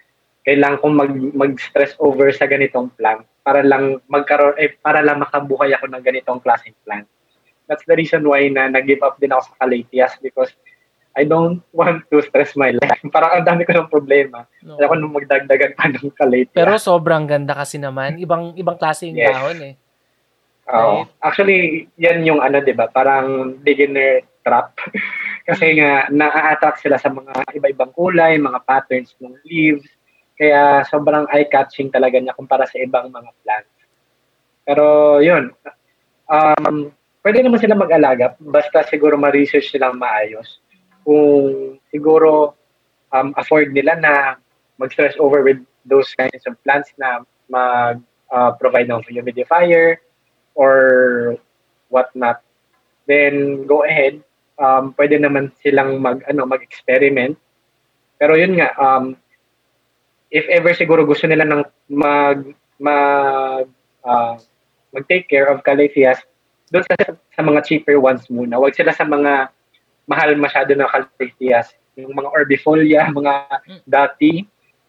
[0.49, 5.73] kailangan kong mag, mag-stress over sa ganitong plan para lang magkaroon, eh, para lang makabuhay
[5.77, 7.05] ako ng ganitong klaseng plan.
[7.69, 10.53] That's the reason why na nag-give up din ako sa Calatias because
[11.13, 12.97] I don't want to stress my life.
[13.15, 14.49] Parang ang dami ko ng problema.
[14.65, 14.81] No.
[14.81, 16.57] Ayoko nung magdagdagan pa ng Calatias.
[16.57, 18.17] Pero sobrang ganda kasi naman.
[18.17, 19.37] Ibang ibang klase yung yes.
[19.37, 19.75] dahon eh.
[20.69, 21.05] Oo.
[21.05, 21.09] Right?
[21.25, 22.93] Actually, yan yung ano, 'di ba?
[22.93, 24.77] Parang beginner trap.
[25.49, 29.89] Kasi nga na-attract sila sa mga iba-ibang kulay, mga patterns ng leaves.
[30.37, 33.77] Kaya sobrang eye-catching talaga niya kumpara sa ibang mga plants.
[34.69, 34.85] Pero
[35.25, 35.57] 'yun.
[36.29, 36.93] Um,
[37.25, 40.61] pwede naman sila mag-alaga basta siguro ma-research silang maayos.
[41.01, 42.53] Kung siguro
[43.17, 44.13] um, afford nila na
[44.77, 49.97] mag-stress over with those kinds of plants na mag uh, provide ng humidifier,
[50.59, 50.75] or
[51.89, 52.43] whatnot,
[53.07, 54.19] then go ahead.
[54.59, 57.39] Um, pwede naman silang mag, ano, mag-experiment.
[58.19, 59.15] Pero yun nga, um,
[60.35, 61.63] if ever siguro gusto nila ng
[61.95, 62.43] mag,
[62.83, 63.71] mag,
[64.03, 64.35] uh,
[64.91, 66.19] mag-take care of calatheas,
[66.75, 68.59] doon sa, sa mga cheaper ones muna.
[68.61, 69.49] Huwag sila sa mga
[70.11, 71.73] mahal masyado na calatheas.
[71.95, 73.81] Yung mga orbifolia, mga mm.
[73.87, 74.43] dati.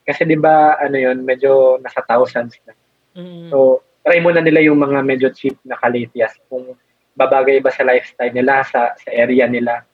[0.04, 2.74] Kasi di ba ano yun, medyo nasa thousands na.
[3.14, 3.54] Mm.
[3.54, 6.74] So, try muna nila yung mga medyo cheap na kalitias kung
[7.14, 9.86] babagay ba sa lifestyle nila, sa, sa area nila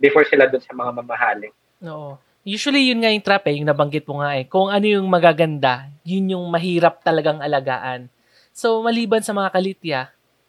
[0.00, 1.52] before sila dun sa mga mamahaling.
[1.84, 2.16] Oo.
[2.48, 4.48] Usually yun nga yung trap eh, yung nabanggit mo nga eh.
[4.48, 8.08] Kung ano yung magaganda, yun yung mahirap talagang alagaan.
[8.56, 10.00] So maliban sa mga kalitya,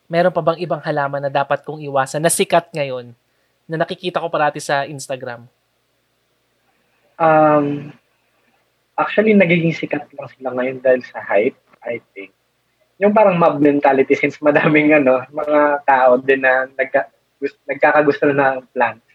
[0.07, 3.11] meron pa bang ibang halaman na dapat kong iwasan na sikat ngayon
[3.67, 5.43] na nakikita ko parati sa Instagram?
[7.19, 7.91] Um,
[8.95, 12.31] actually, nagiging sikat lang sila ngayon dahil sa hype, I think
[13.01, 17.09] yung parang mob mentality since madaming ano, mga tao din na nagka,
[17.65, 19.05] nagkakagusto na ng plants.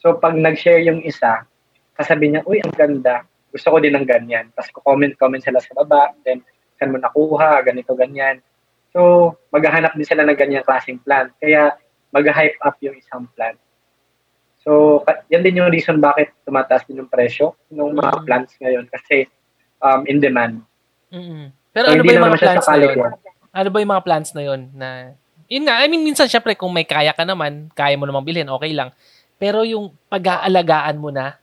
[0.00, 1.48] So pag nag-share yung isa,
[1.96, 4.52] sasabihin niya, uy, ang ganda, gusto ko din ng ganyan.
[4.52, 6.44] Tapos comment-comment sila sa baba, then
[6.76, 8.44] saan mo nakuha, ganito, ganyan.
[8.92, 11.32] So maghahanap din sila ng ganyang klaseng plant.
[11.40, 11.72] Kaya
[12.12, 13.56] mag-hype up yung isang plant.
[14.60, 18.24] So yan din yung reason bakit tumataas din yung presyo ng mga mm.
[18.28, 19.24] plants ngayon kasi
[19.80, 20.60] um, in demand.
[21.12, 21.63] Mm-hmm.
[21.74, 22.98] Pero ano ba yung mga plants na yun?
[23.50, 24.88] Ano ba yung mga plants na yun na
[25.44, 28.48] Yun nga, I mean, minsan syempre kung may kaya ka naman, kaya mo namang bilhin,
[28.48, 28.96] okay lang.
[29.36, 31.36] Pero yung pag-aalagaan mo na,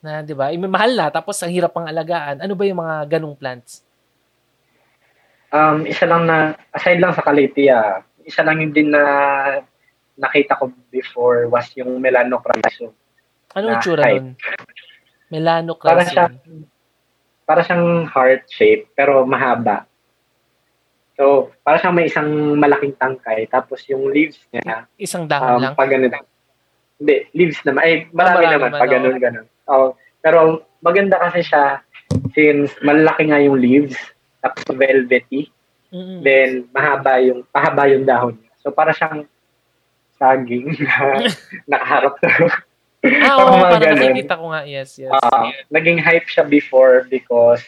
[0.00, 0.54] na 'di ba?
[0.54, 2.38] May mahal na tapos ang hirap pang alagaan.
[2.38, 3.82] Ano ba yung mga ganung plants?
[5.52, 9.02] Um, isa lang na aside lang sa Calathea, isa lang yung din na
[10.18, 12.92] nakita ko before was yung Melanocrasum.
[13.56, 14.36] Ano yung tsura nun?
[15.28, 15.92] Melanocrasum.
[15.92, 16.36] Para siyang
[17.48, 19.88] para siyang heart shape pero mahaba.
[21.16, 22.28] So, para siyang may isang
[22.60, 25.72] malaking tangkay tapos yung leaves niya isang dahon um, lang.
[25.72, 26.12] Pag ganun.
[27.00, 27.82] Hindi, leaves naman.
[27.88, 29.46] Eh, marami, marami naman naman, pag ganun ganun.
[29.64, 29.88] Oh,
[30.20, 31.80] pero maganda kasi siya
[32.36, 33.96] since malaki nga yung leaves
[34.44, 35.48] tapos velvety.
[35.88, 36.20] Mm-mm.
[36.20, 38.52] Then mahaba yung pahaba yung dahon niya.
[38.60, 39.24] So para siyang
[40.20, 41.24] saging na
[41.72, 42.28] nakaharap na.
[42.98, 44.62] Ah, oo, Parang parang nakikita ko nga.
[44.66, 45.14] Yes, yes.
[45.14, 47.62] Ah, naging hype siya before because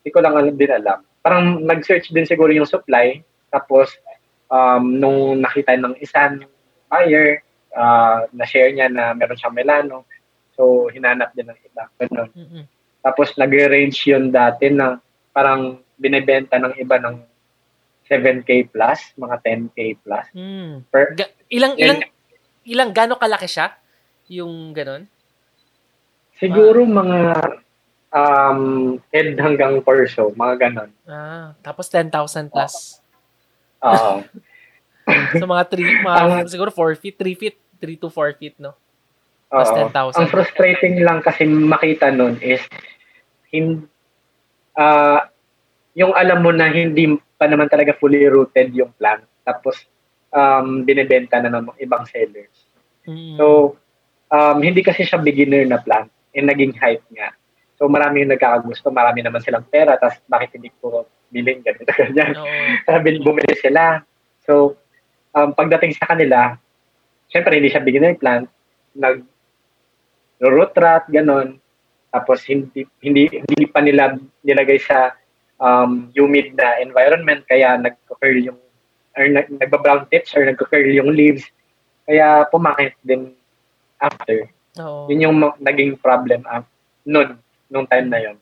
[0.00, 1.02] hindi ko lang alam din alam.
[1.26, 3.18] Parang nag-search din siguro yung supply
[3.50, 3.96] tapos
[4.52, 6.44] um, nung nakita ng isang
[6.88, 7.44] buyer,
[7.76, 10.04] uh, na-share niya na meron siyang melano.
[10.56, 11.82] So, hinanap din ng iba.
[12.00, 12.28] Ganun.
[12.34, 12.64] Mm-mm.
[13.04, 14.98] Tapos, nag-range yun dati na
[15.30, 17.22] parang binibenta ng iba ng
[18.08, 20.26] 7K plus, mga 10K plus.
[20.34, 20.72] Mm.
[20.88, 22.00] Per, Ga- ilang, ilang,
[22.64, 23.76] ilang, gano'ng kalaki siya?
[24.28, 25.08] Yung ganon?
[26.38, 27.18] siguro mga
[28.14, 28.62] um,
[29.10, 30.90] head hanggang torso, mga ganon.
[31.04, 33.02] Ah, tapos 10,000 plus.
[33.86, 34.22] Oo.
[35.34, 38.74] So mga 3, mga Ang- siguro 4 feet, 3 feet, 3 to 4 feet, no?
[39.50, 39.88] Plus Oo.
[39.90, 40.18] 10,000.
[40.22, 42.62] Ang frustrating lang kasi makita nun is
[43.50, 43.88] hin,
[44.78, 45.26] ah,
[45.98, 49.24] yung alam mo na hindi pa naman talaga fully rooted yung plant.
[49.42, 49.88] Tapos,
[50.30, 52.68] um, binibenta na ng ibang sellers.
[53.08, 53.40] Mm.
[53.40, 53.74] So,
[54.32, 56.08] um, hindi kasi siya beginner na plant.
[56.36, 57.34] And naging hype nga.
[57.80, 58.90] So, marami yung nagkakagusto.
[58.90, 59.96] Marami naman silang pera.
[59.96, 62.34] Tapos, bakit hindi ko bilhin ganito, ganyan.
[62.84, 64.02] Sabi, bumili sila.
[64.44, 64.76] So,
[65.36, 66.56] um, pagdating sa kanila,
[67.28, 68.48] syempre hindi siya beginner plant,
[68.96, 69.22] nag
[70.40, 71.60] root rat, ganon.
[72.08, 75.12] Tapos hindi, hindi, hindi pa nila nilagay sa
[75.60, 78.60] um, humid na environment, kaya nag-curl yung,
[79.18, 81.44] or nag, nagba-brown tips or nag-curl yung leaves.
[82.08, 83.36] Kaya pumakit din
[83.98, 84.48] after.
[84.78, 85.10] Oo.
[85.10, 86.62] Yun yung naging problem uh,
[87.02, 88.36] nun, nung time na yun.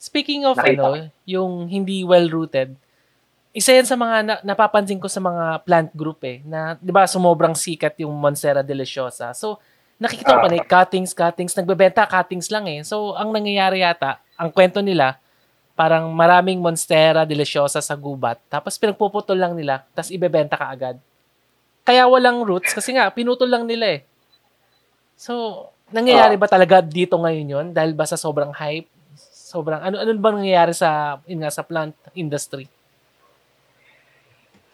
[0.00, 2.72] Speaking of Nakita ano, yung hindi well-rooted,
[3.52, 7.04] isa yan sa mga na- napapansin ko sa mga plant group eh, na 'di ba
[7.04, 9.34] sumobrang sikat yung Monstera deliciosa.
[9.36, 9.58] So,
[10.00, 10.52] nakikita ko pa Ah.
[10.52, 12.80] na eh, cuttings, cuttings, nagbebenta cuttings lang eh.
[12.86, 15.20] So, ang nangyayari yata, ang kwento nila,
[15.76, 20.96] parang maraming Monstera deliciosa sa gubat, tapos pinagpuputol lang nila, tapos ibebenta ka agad.
[21.84, 24.00] Kaya walang roots kasi nga pinutol lang nila eh.
[25.20, 28.88] So, nangyayari ba talaga dito ngayon 'yon dahil ba sa sobrang hype?
[29.52, 32.64] Sobrang ano ano ba nangyayari sa yun nga sa plant industry?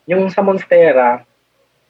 [0.06, 1.26] yung sa Monstera,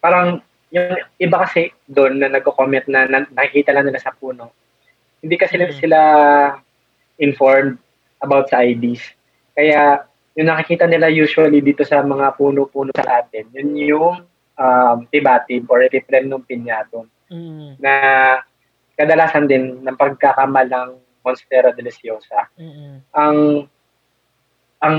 [0.00, 0.40] parang
[0.72, 4.50] yung iba kasi doon na nagko-comment na, na nakikita lang nila sa puno.
[5.20, 5.76] Hindi kasi Mhm.
[5.76, 6.00] sila
[7.20, 7.76] informed
[8.24, 9.04] about sa IDs.
[9.52, 10.00] Kaya
[10.32, 14.16] yung nakikita nila usually dito sa mga puno-puno sa atin, yun yung
[14.56, 17.82] um, tibatib or epiprenum pinyatum Mm.
[17.82, 17.92] na
[18.94, 23.02] kadalasan din ng pagkakamalang Monstera deliciosa Mm.
[23.10, 23.36] ang
[24.78, 24.96] ang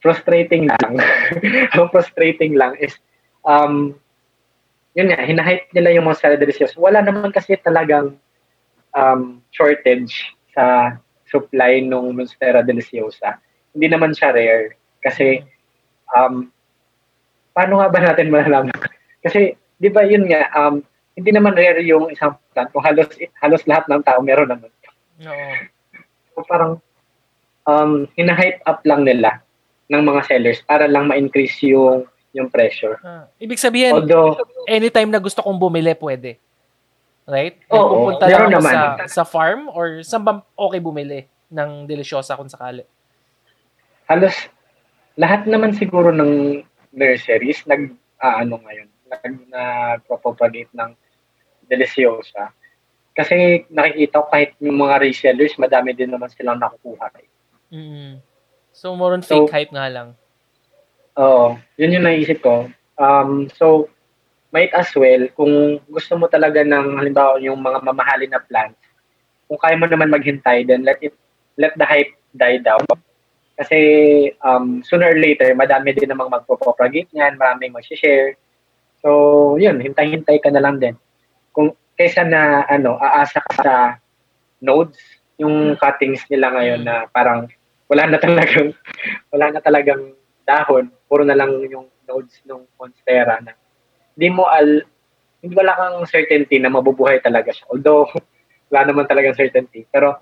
[0.00, 0.92] frustrating lang
[1.76, 2.96] ang frustrating lang is
[3.44, 3.92] um
[4.96, 8.16] yun nga hinahype nila yung Monstera deliciosa wala naman kasi talagang
[8.96, 10.96] um shortage sa
[11.28, 13.36] supply ng Monstera deliciosa
[13.76, 14.72] hindi naman siya rare
[15.04, 15.44] kasi
[16.16, 16.48] um
[17.52, 18.72] paano nga ba natin malalaman
[19.26, 20.82] kasi di ba yun nga um
[21.18, 23.10] hindi naman rare yung isang plant kung halos
[23.42, 24.70] halos lahat ng tao meron naman
[25.26, 25.50] Oo.
[26.34, 26.78] So, parang
[27.66, 29.42] um, hina-hype up lang nila
[29.90, 33.00] ng mga sellers para lang ma-increase yung yung pressure.
[33.02, 34.38] Ah, ibig sabihin, Although,
[34.68, 36.38] anytime na gusto kong bumili, pwede.
[37.26, 37.58] Right?
[37.72, 38.72] Oo, Pupunta lang naman.
[38.72, 42.84] sa, sa farm or saan ba okay bumili ng delisyosa kung sakali?
[44.08, 44.32] halos
[45.20, 46.64] lahat naman siguro ng
[46.96, 47.92] nurseries nag
[48.24, 50.90] ah, ano ngayon, nagpropagate ng
[51.68, 52.52] deliciosa.
[53.16, 57.10] Kasi nakikita ko kahit yung mga resellers, madami din naman silang nakukuha.
[57.74, 58.22] Mm.
[58.70, 60.14] So, more on So- fake hype nga lang.
[61.18, 62.70] Oo, yun yung naisip ko.
[62.94, 63.90] Um, so,
[64.54, 68.78] might as well, kung gusto mo talaga ng, halimbawa, yung mga mamahalin na plants,
[69.50, 71.12] kung kaya mo naman maghintay, then let it,
[71.58, 72.86] let the hype die down.
[73.58, 73.78] Kasi
[74.46, 78.38] um, sooner or later, madami din namang magpropagate niyan, maraming mag-share.
[79.02, 80.94] So, yun, hintay-hintay ka na lang din.
[81.54, 83.74] Kung kaysa na ano, aasa ka sa
[84.62, 84.98] nodes,
[85.38, 87.46] yung cuttings nila ngayon na parang
[87.86, 88.74] wala na talagang
[89.32, 90.02] wala na talagang
[90.42, 93.54] dahon, puro na lang yung nodes ng monstera na
[94.18, 94.82] hindi mo al
[95.38, 97.70] hindi wala kang certainty na mabubuhay talaga siya.
[97.70, 98.10] Although
[98.70, 100.18] wala naman talagang certainty, pero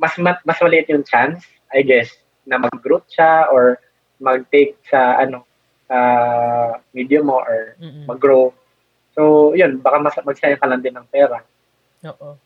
[0.00, 2.08] mas mas maliit yung chance, I guess,
[2.48, 3.76] na mag-root siya or
[4.18, 5.47] mag-take sa ano
[5.88, 8.04] uh, medium mo or Mm-mm.
[8.06, 8.52] mag-grow.
[9.16, 11.42] So, yun, baka mas magsayang ka lang din ng pera.
[12.06, 12.38] Oo.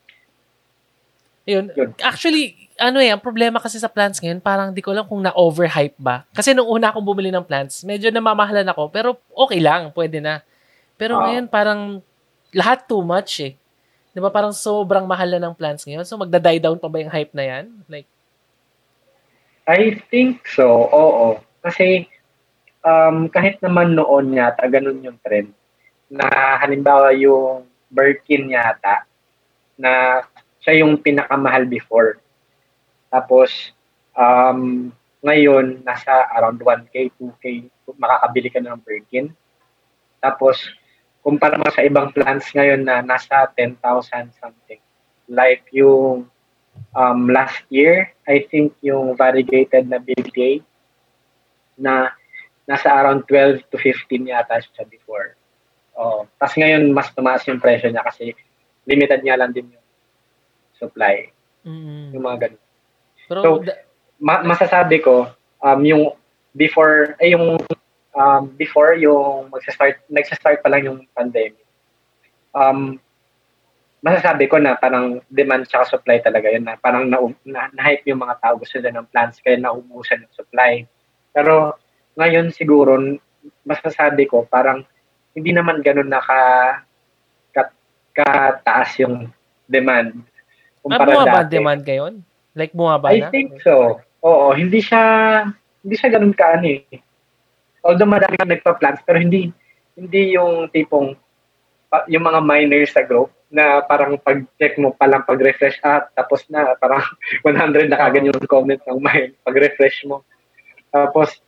[1.44, 1.74] Yun.
[1.74, 1.90] yun.
[2.00, 5.98] Actually, ano eh, ang problema kasi sa plants ngayon, parang di ko alam kung na-overhype
[5.98, 6.22] ba.
[6.30, 10.40] Kasi nung una akong bumili ng plants, medyo namamahalan ako, pero okay lang, pwede na.
[10.94, 11.98] Pero uh, ngayon, parang
[12.54, 13.52] lahat too much eh.
[14.12, 16.04] Di ba parang sobrang mahal na ng plants ngayon?
[16.04, 17.64] So magda-die down pa ba yung hype na yan?
[17.88, 18.06] Like,
[19.66, 21.40] I think so, oo.
[21.62, 22.06] Kasi
[22.82, 25.54] um, kahit naman noon yata, ganun yung trend.
[26.12, 26.28] Na
[26.60, 29.04] halimbawa yung Birkin yata,
[29.78, 30.22] na
[30.62, 32.20] siya yung pinakamahal before.
[33.12, 33.72] Tapos,
[34.14, 34.90] um,
[35.22, 37.44] ngayon, nasa around 1K, 2K,
[37.98, 39.30] makakabili ka ng Birkin.
[40.22, 40.58] Tapos,
[41.22, 43.78] kumpara mo sa ibang plants ngayon na nasa 10,000
[44.40, 44.82] something.
[45.30, 46.26] Like yung
[46.96, 50.66] um, last year, I think yung variegated na BBA
[51.78, 52.14] na
[52.68, 55.34] nasa around 12 to 15 yata siya before.
[55.92, 58.32] Oh, tapos ngayon mas tumaas yung presyo niya kasi
[58.88, 59.86] limited niya lang din yung
[60.78, 61.30] supply.
[61.62, 62.06] Mm-hmm.
[62.16, 62.62] Yung mga ganun.
[63.28, 63.48] Pero, so,
[64.18, 65.30] ma- masasabi ko,
[65.62, 66.02] um, yung
[66.54, 67.60] before, ay yung
[68.16, 71.62] um, before yung magsa-start, nagsa-start pa lang yung pandemic,
[72.52, 72.98] um,
[74.02, 78.18] masasabi ko na parang demand tsaka supply talaga yun na parang na, na, na-hype yung
[78.18, 80.82] mga tao gusto nila ng plants kaya naubusan yung supply.
[81.30, 81.78] Pero
[82.18, 82.98] ngayon siguro
[83.66, 84.84] masasabi ko parang
[85.32, 86.40] hindi naman ganun na ka,
[87.56, 87.62] ka
[88.12, 89.32] kataas yung
[89.64, 90.12] demand
[90.82, 91.52] Kumpara ah, bumaba dati.
[91.54, 92.14] demand ngayon?
[92.58, 93.30] Like bumaba I na?
[93.30, 94.02] I think so.
[94.26, 95.02] Oo, hindi siya
[95.86, 96.98] hindi siya ganun kaano eh.
[97.86, 99.48] Although marami kang nagpa-plans pero hindi
[99.94, 101.14] hindi yung tipong
[102.10, 106.74] yung mga miners sa group na parang pag-check mo pa lang pag-refresh at tapos na
[106.82, 107.04] parang
[107.46, 110.26] 100 na kagad yung comment ng mine pag-refresh mo.
[110.90, 111.38] Tapos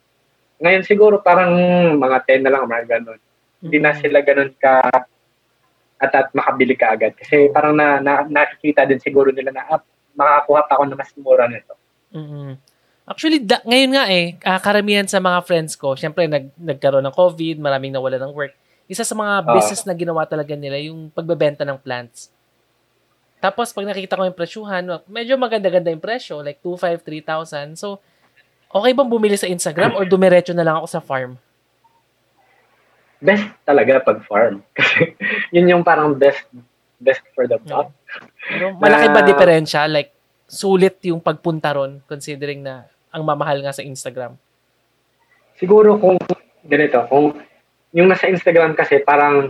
[0.62, 1.53] ngayon siguro parang
[1.99, 3.21] mga 10 na lang mga ganun.
[3.64, 3.99] Hindi na mm.
[4.01, 4.75] sila ganun ka
[5.99, 7.17] at at makabili ka agad.
[7.17, 9.83] Kasi parang na, na nakikita din siguro nila na ah,
[10.14, 11.75] makakuha pa ako na mas mura nito.
[12.14, 12.51] Mm-hmm.
[13.05, 17.12] Actually, da, ngayon nga eh, uh, karamihan sa mga friends ko, syempre nag, nagkaroon ng
[17.12, 18.57] COVID, maraming nawala ng work.
[18.88, 22.33] Isa sa mga uh, business na ginawa talaga nila yung pagbebenta ng plants.
[23.45, 27.77] Tapos pag nakita ko yung presyuhan, medyo maganda-ganda yung presyo, like 2,500, 3,000.
[27.77, 28.01] So,
[28.75, 31.39] okay bang bumili sa Instagram or dumiretso na lang ako sa farm?
[33.25, 34.61] best talaga pag farm.
[34.77, 35.17] Kasi
[35.49, 36.45] yun yung parang best
[37.01, 37.89] best for the plot.
[38.45, 39.89] Pero malaki ba diferensya?
[39.89, 40.13] Like,
[40.45, 44.37] sulit yung pagpunta ron considering na ang mamahal nga sa Instagram?
[45.57, 46.21] Siguro kung
[46.69, 47.33] ganito, kung
[47.97, 49.49] yung nasa Instagram kasi parang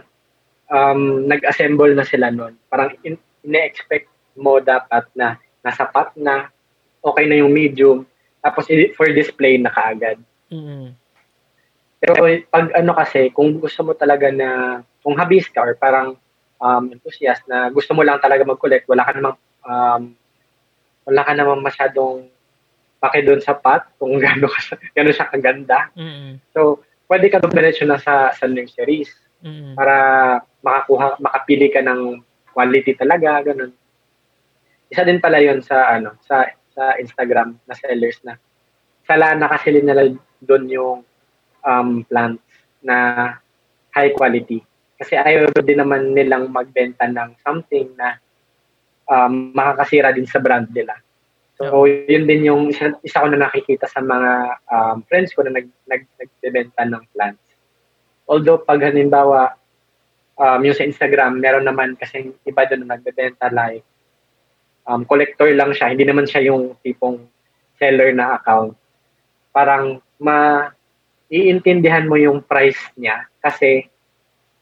[0.71, 2.55] um, nag-assemble na sila nun.
[2.71, 4.09] Parang in, ine-expect
[4.39, 6.53] mo dapat na nasa pot na,
[7.01, 8.05] okay na yung medium,
[8.45, 10.21] tapos for display na kaagad.
[10.53, 10.93] Mm-hmm.
[12.05, 12.13] Pero
[12.53, 16.21] pag ano kasi, kung gusto mo talaga na, kung habis ka or parang
[16.61, 20.03] um, enthusiast na gusto mo lang talaga mag-collect, wala ka namang, um,
[21.09, 22.29] wala ka namang masyadong
[23.01, 25.89] paki doon sa pot kung gaano, ka, gaano siya kaganda.
[25.97, 26.53] Mm-hmm.
[26.53, 29.09] So, pwede ka dumiretso na sa, sa nurseries
[29.41, 29.73] mm-hmm.
[29.73, 29.97] para
[30.61, 32.21] makakuha, makapili ka ng
[32.53, 33.73] quality talaga, ganun.
[34.93, 38.35] Isa din pala yon sa ano sa sa Instagram na sellers na
[39.05, 40.11] sala na kasi nila
[40.43, 40.99] doon yung
[41.65, 42.45] um, plants
[42.85, 42.97] na
[43.93, 44.61] high quality.
[44.99, 48.19] Kasi ayaw din naman nilang magbenta ng something na
[49.09, 50.97] um, makakasira din sa brand nila.
[51.55, 52.19] So, yeah.
[52.19, 54.33] yun din yung isa, isa ko na nakikita sa mga
[54.67, 57.47] um, friends ko na nag, nag, nagbebenta ng plants.
[58.27, 59.55] Although, pag halimbawa,
[60.35, 63.87] um, yung sa Instagram, meron naman kasi iba doon na nagbebenta like
[64.89, 65.93] um, collector lang siya.
[65.93, 67.21] Hindi naman siya yung tipong
[67.77, 68.77] seller na account.
[69.51, 70.71] Parang ma
[71.33, 73.89] iintindihan mo yung price niya kasi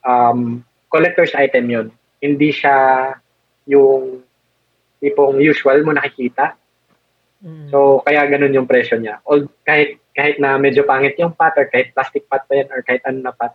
[0.06, 1.86] um, collector's item yun.
[2.22, 3.10] Hindi siya
[3.66, 4.22] yung
[5.02, 6.54] tipong usual mo nakikita.
[7.42, 7.74] Mm.
[7.74, 9.18] So, kaya ganun yung presyo niya.
[9.26, 12.86] All, kahit, kahit na medyo pangit yung pot or kahit plastic pot pa yan or
[12.86, 13.50] kahit ano na pot,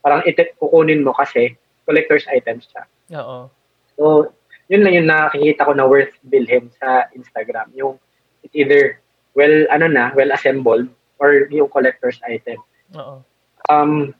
[0.00, 1.52] parang itit kukunin mo kasi
[1.84, 2.82] collector's items siya.
[3.20, 3.52] Oo.
[4.00, 4.32] So,
[4.66, 7.70] yun lang yung nakikita ko na worth bilhin sa Instagram.
[7.74, 7.98] Yung
[8.42, 8.98] it's either
[9.36, 10.88] well, ano na, well assembled
[11.20, 12.58] or yung collector's item.
[12.96, 13.20] Oo.
[13.68, 14.16] Um,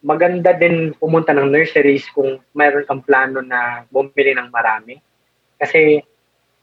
[0.00, 4.96] maganda din pumunta ng nurseries kung mayroon kang plano na bumili ng marami.
[5.60, 6.00] Kasi,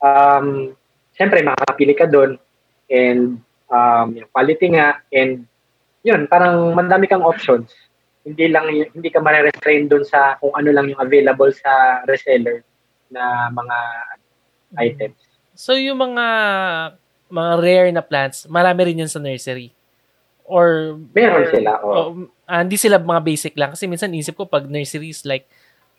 [0.01, 0.73] um,
[1.13, 2.41] siyempre, makakapili ka doon
[2.89, 3.37] and
[3.69, 5.45] um, yung quality nga, and
[6.01, 7.69] yun, parang madami kang options.
[8.27, 12.59] Hindi lang, hindi ka ma-restrain dun sa kung ano lang yung available sa reseller
[13.07, 13.77] na mga
[14.75, 15.19] items.
[15.55, 16.25] So yung mga
[17.31, 19.71] mga rare na plants, marami rin yun sa nursery.
[20.47, 21.91] Or Meron sila, oo.
[21.91, 22.01] o,
[22.47, 25.43] ah, hindi sila mga basic lang kasi minsan isip ko pag nurseries like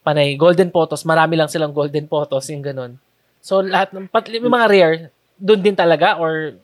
[0.01, 2.97] panay golden photos, marami lang silang golden photos yung ganun.
[3.45, 4.97] So lahat ng pat, yung mga rare
[5.37, 6.57] doon din talaga or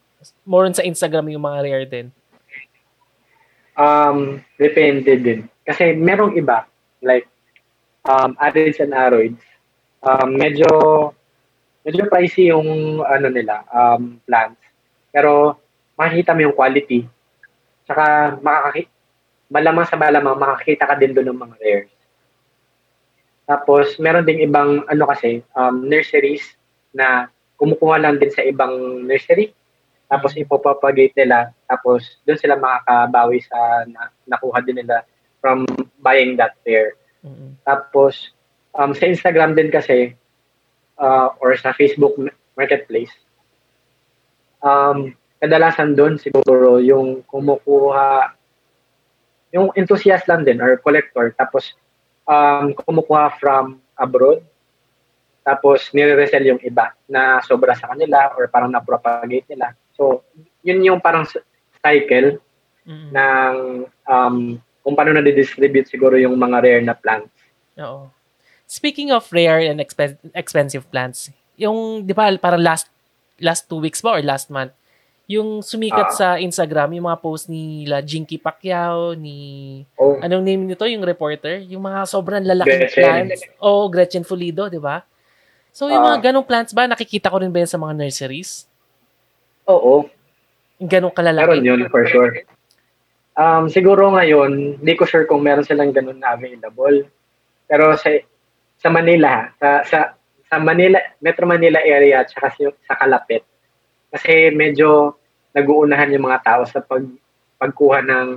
[0.48, 2.06] more on sa Instagram yung mga rare din.
[3.76, 5.40] Um, depende din.
[5.64, 6.68] Kasi merong iba,
[7.00, 7.24] like,
[8.04, 9.40] um, Arids and Aroids,
[10.04, 10.68] um, medyo,
[11.80, 14.60] medyo pricey yung, ano nila, um, plants.
[15.08, 15.56] Pero,
[15.96, 17.08] makikita mo yung quality.
[17.88, 18.92] Tsaka, makakaki,
[19.48, 21.94] malamang sa malamang, makakita ka din doon ng mga rares.
[23.48, 26.44] Tapos, meron ding ibang, ano kasi, um, nurseries
[26.92, 29.56] na kumukuha lang din sa ibang nursery.
[30.12, 31.56] Tapos, ipopropagate nila.
[31.64, 35.08] Tapos, doon sila makakabawi sa na, nakuha din nila
[35.44, 35.68] from
[36.00, 36.96] buying that pair.
[37.20, 37.52] Mm-mm.
[37.68, 38.32] Tapos,
[38.72, 40.16] um, sa Instagram din kasi,
[40.96, 42.16] uh, or sa Facebook
[42.56, 43.12] Marketplace,
[44.64, 45.12] um,
[45.44, 48.32] kadalasan doon siguro yung kumukuha,
[49.52, 51.76] yung enthusiast lang din or collector, tapos
[52.24, 54.40] um, kumukuha from abroad,
[55.44, 59.76] tapos nire-resell yung iba na sobra sa kanila or parang na-propagate nila.
[59.92, 60.24] So,
[60.64, 61.28] yun yung parang
[61.84, 62.40] cycle
[62.88, 63.12] Mm-mm.
[63.12, 63.54] ng
[64.08, 67.32] um, kung paano na-distribute siguro yung mga rare na plants.
[67.80, 68.12] Oo.
[68.68, 72.92] Speaking of rare and expen- expensive plants, yung, di ba, parang last
[73.40, 74.70] last two weeks ba or last month,
[75.24, 76.14] yung sumikat Ah.
[76.14, 81.02] sa Instagram, yung mga post ni la Jinky Pacquiao, ni, Oh, anong name nito, yung
[81.02, 83.02] reporter, yung mga sobrang lalaking Gretchen.
[83.02, 83.40] plants.
[83.58, 85.00] Oo, Gretchen Fulido, di ba?
[85.72, 86.14] So, yung Ah.
[86.14, 88.68] mga ganong plants ba, nakikita ko rin ba yan sa mga nurseries?
[89.64, 90.04] oo.
[90.76, 91.56] Ganong kalalaki?
[91.56, 92.44] Meron yun, for sure.
[93.34, 97.02] Um, siguro ngayon, hindi ko sure kung meron silang ganun na available.
[97.66, 98.14] Pero sa
[98.78, 99.98] sa Manila, sa sa,
[100.46, 102.54] sa Manila, Metro Manila area at saka
[102.86, 103.42] sa, kalapit.
[104.14, 105.18] Kasi medyo
[105.50, 107.02] nag-uunahan yung mga tao sa pag
[107.58, 108.28] pagkuha ng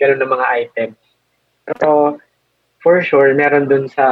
[0.00, 1.00] ganun na mga items.
[1.68, 2.16] Pero
[2.80, 4.06] for sure, meron dun sa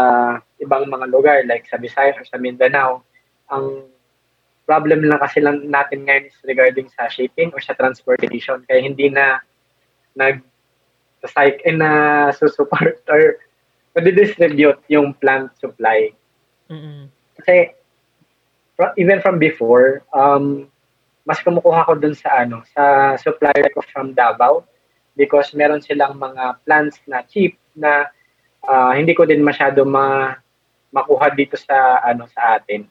[0.61, 3.01] ibang mga lugar like sa Visayas or sa Mindanao.
[3.49, 3.89] Ang
[4.69, 8.65] problem lang kasi lang natin ngayon is regarding sa shipping or sa transportation.
[8.69, 9.41] Kaya hindi na
[10.15, 10.43] nag
[11.25, 13.41] sa eh, na susupport or
[14.19, 16.13] distribute yung plant supply.
[16.69, 17.09] Mm-mm.
[17.39, 17.73] Kasi
[18.99, 20.69] even from before, um,
[21.25, 24.67] mas kumukuha ko dun sa ano, sa supplier ko from Davao
[25.17, 28.11] because meron silang mga plants na cheap na
[28.69, 30.37] ah, hindi ko din masyado ma
[30.95, 32.87] makuha dito sa ano sa atin.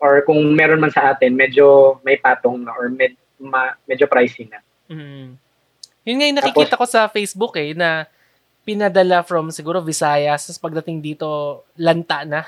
[0.00, 4.48] Or kung meron man sa atin, medyo may patong na or med, ma, medyo pricey
[4.48, 4.60] na.
[4.88, 5.36] Mm.
[6.04, 8.08] Yun nga yung nakikita ko sa Facebook eh, na
[8.64, 12.44] pinadala from siguro Visayas, tapos pagdating dito, lanta na.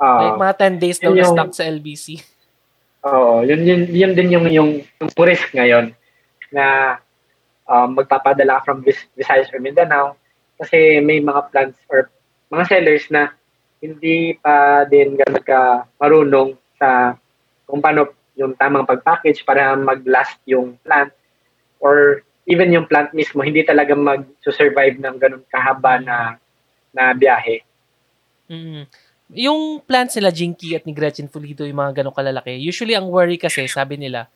[0.00, 2.20] Ah, like mga 10 days daw na stock sa LBC.
[3.04, 5.92] Oo, yun, yun, yun din yung, yung, yung risk ngayon
[6.48, 6.96] na
[7.68, 10.16] um, magpapadala from Vis- Visayas or Mindanao
[10.56, 12.08] kasi may mga plants or
[12.48, 13.34] mga sellers na
[13.82, 17.18] hindi pa din ganun ka marunong sa
[17.68, 18.08] kung paano
[18.38, 21.12] yung tamang pag-package para mag-last yung plant
[21.78, 26.16] or even yung plant mismo hindi talaga mag-survive ng ganun kahaba na
[26.94, 27.64] na biyahe.
[28.46, 28.86] Mm.
[29.34, 33.40] Yung plants nila, Jinky at ni Gretchen Pulido, yung mga ganong kalalaki, usually ang worry
[33.40, 34.28] kasi, sabi nila,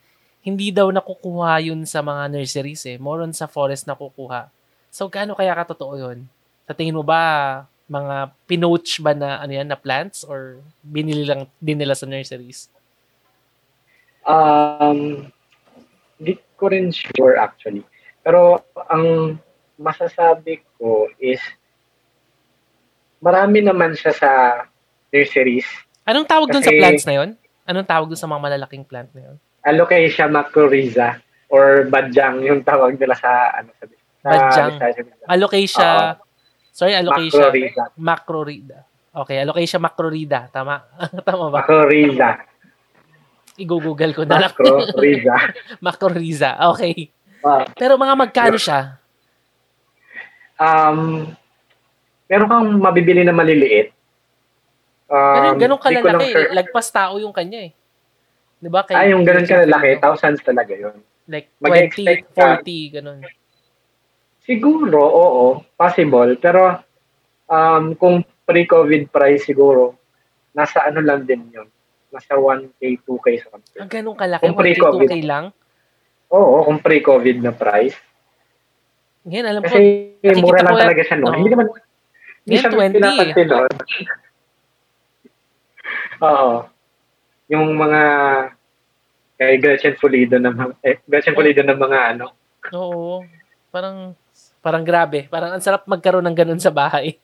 [0.42, 2.96] hindi daw nakukuha yun sa mga nurseries eh.
[2.96, 4.48] More on sa forest nakukuha.
[4.88, 6.24] So, gaano kaya katotoo yun?
[6.64, 11.44] Sa tingin mo ba, mga pinoach ba na, ano yan, na plants or binili lang
[11.60, 12.72] din nila sa nurseries?
[14.24, 15.28] Um,
[16.16, 17.84] di ko rin sure actually.
[18.22, 19.36] Pero ang
[19.78, 21.38] masasabi ko is
[23.22, 24.30] marami naman siya sa
[25.10, 25.66] nurseries.
[26.04, 27.30] Anong tawag dun sa plants na yun?
[27.68, 29.36] Anong tawag dun sa mga malalaking plant na yun?
[29.66, 31.20] Alocasia macrorhiza
[31.52, 33.94] or badyang yung tawag nila sa ano sabi.
[34.18, 34.30] Sa.
[34.68, 34.96] Visayas.
[35.30, 35.90] Alocasia,
[36.74, 37.84] sorry, alocasia, Macrorhiza.
[37.96, 38.78] macrorida.
[39.14, 40.40] Okay, alocasia macrorida.
[40.50, 40.84] Tama?
[41.28, 41.62] Tama ba?
[41.64, 42.44] Macrorhiza.
[43.58, 44.52] I-google ko na lang.
[44.54, 45.34] Macrorhiza.
[45.86, 46.50] macrorhiza.
[46.74, 47.10] Okay.
[47.40, 48.98] Ah, Pero mga magkano siya?
[50.56, 51.28] um,
[52.26, 53.94] meron kang mabibili na maliliit.
[55.08, 56.28] Ganun, Um, ganun lang kalalaki.
[56.28, 56.50] sure.
[56.52, 57.72] Lagpas tao yung kanya eh.
[58.58, 58.84] Di ba?
[58.84, 60.98] Kay- Ah, yung ganun kalalaki, thousands talaga yun.
[61.24, 62.60] Like Mag-expect 20, ka.
[62.60, 63.18] 40, ganun.
[64.42, 66.36] Siguro, oo, possible.
[66.36, 66.80] Pero
[67.46, 69.96] um, kung pre-COVID price siguro,
[70.52, 71.68] nasa ano lang din yun.
[72.08, 73.78] Nasa 1K, 2K something.
[73.78, 74.42] Ang ganun kalaki.
[74.42, 75.06] Kung 1K, pre-COVID.
[75.06, 75.44] 2K lang.
[76.28, 77.96] Oo, kung pre-COVID na price.
[79.24, 79.80] Ngayon, alam ko, Kasi
[80.40, 81.28] mura lang talaga siya noon.
[81.28, 81.36] Oo.
[81.36, 81.66] Hindi naman,
[82.44, 83.72] hindi siya 20 pinapansin noon.
[86.20, 86.50] Oo.
[87.48, 88.02] Yung mga
[89.38, 92.34] kay Gretchen Pulido ng mga, eh, Gretchen Pulido ng mga ano.
[92.74, 93.22] Oo.
[93.70, 94.12] Parang,
[94.58, 95.30] parang grabe.
[95.30, 97.16] Parang ang sarap magkaroon ng ganun sa bahay.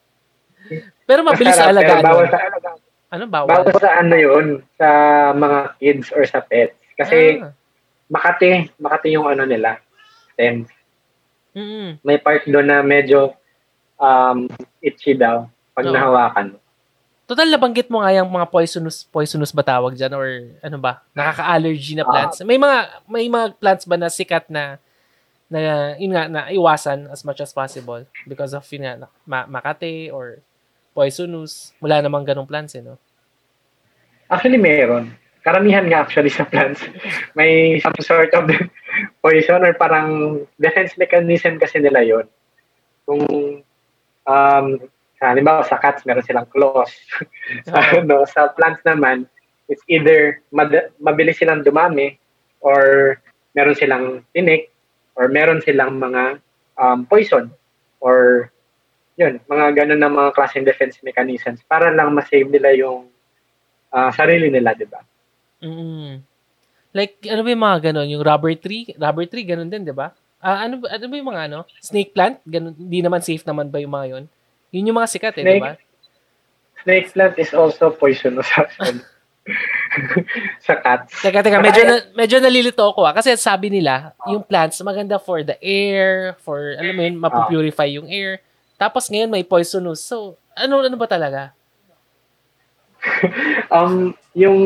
[1.04, 2.00] Pero mabilis sa Masarap, alagaan.
[2.00, 2.38] Pero bawal sa,
[3.12, 3.48] Ano bawal?
[3.62, 4.88] bawal sa ano yun, sa
[5.34, 6.78] mga kids or sa pets.
[6.96, 7.52] Kasi Ah.
[8.08, 9.80] Makati, Makati yung ano nila,
[10.32, 10.68] stems.
[11.54, 12.02] Mm-mm.
[12.02, 13.32] May part doon na medyo
[13.96, 14.50] um,
[14.82, 15.94] itchy daw pag Oo.
[15.94, 16.58] nahawakan.
[17.24, 20.12] Total, nabanggit mo nga yung mga poisonous, poisonous ba tawag dyan?
[20.12, 20.28] Or
[20.60, 21.00] ano ba?
[21.16, 22.10] Nakaka-allergy na Ah.
[22.10, 22.44] plants?
[22.44, 22.76] may mga
[23.08, 24.76] may mga plants ba na sikat na
[25.48, 30.12] na yun nga, na iwasan as much as possible because of yun nga, ma- makate
[30.12, 30.44] or
[30.92, 31.72] poisonous.
[31.80, 33.00] Wala namang ganong plants eh, no?
[34.28, 35.14] Actually, meron.
[35.44, 36.80] Karamihan nga actually sa plants.
[37.36, 38.48] May some sort of
[39.22, 42.26] poison or parang defense mechanism kasi nila yon.
[43.04, 43.22] Kung
[44.24, 44.66] um,
[45.20, 46.92] halimbawa sa cats, meron silang claws.
[47.68, 48.00] sa, Oo.
[48.00, 49.28] ano, sa plants naman,
[49.68, 52.16] it's either mad- mabilis silang dumami
[52.64, 53.16] or
[53.52, 54.72] meron silang tinik
[55.16, 56.40] or meron silang mga
[56.80, 57.52] um, poison
[58.00, 58.48] or
[59.14, 63.06] yun, mga ganun na mga klaseng defense mechanisms para lang ma-save nila yung
[63.94, 64.98] ah, sarili nila, di ba?
[65.62, 66.22] Mm.
[66.94, 68.08] Like, ano ba yung mga ganon?
[68.10, 68.94] Yung rubber tree?
[68.94, 70.14] Rubber tree, ganon din, di ba?
[70.38, 71.58] Ah, ano, ano ba yung mga ano?
[71.82, 72.38] Snake plant?
[72.46, 74.24] Ganon, hindi naman safe naman ba yung mga yun?
[74.70, 75.74] Yun yung mga sikat eh, di ba?
[76.86, 79.02] Snake plant is also poisonous actually.
[80.66, 81.20] sa cats.
[81.20, 83.12] Teka, teka, medyo, na, medyo nalilito ako ah.
[83.12, 88.08] Kasi sabi nila, yung plants, maganda for the air, for, alam mo yun, mapupurify yung
[88.08, 88.40] air.
[88.80, 90.02] Tapos ngayon may poisonous.
[90.02, 91.52] So, ano, ano ba talaga?
[93.74, 94.60] Um, yung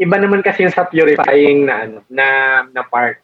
[0.00, 2.26] iba naman kasi yung sa purifying na ano, na
[2.70, 3.22] na part.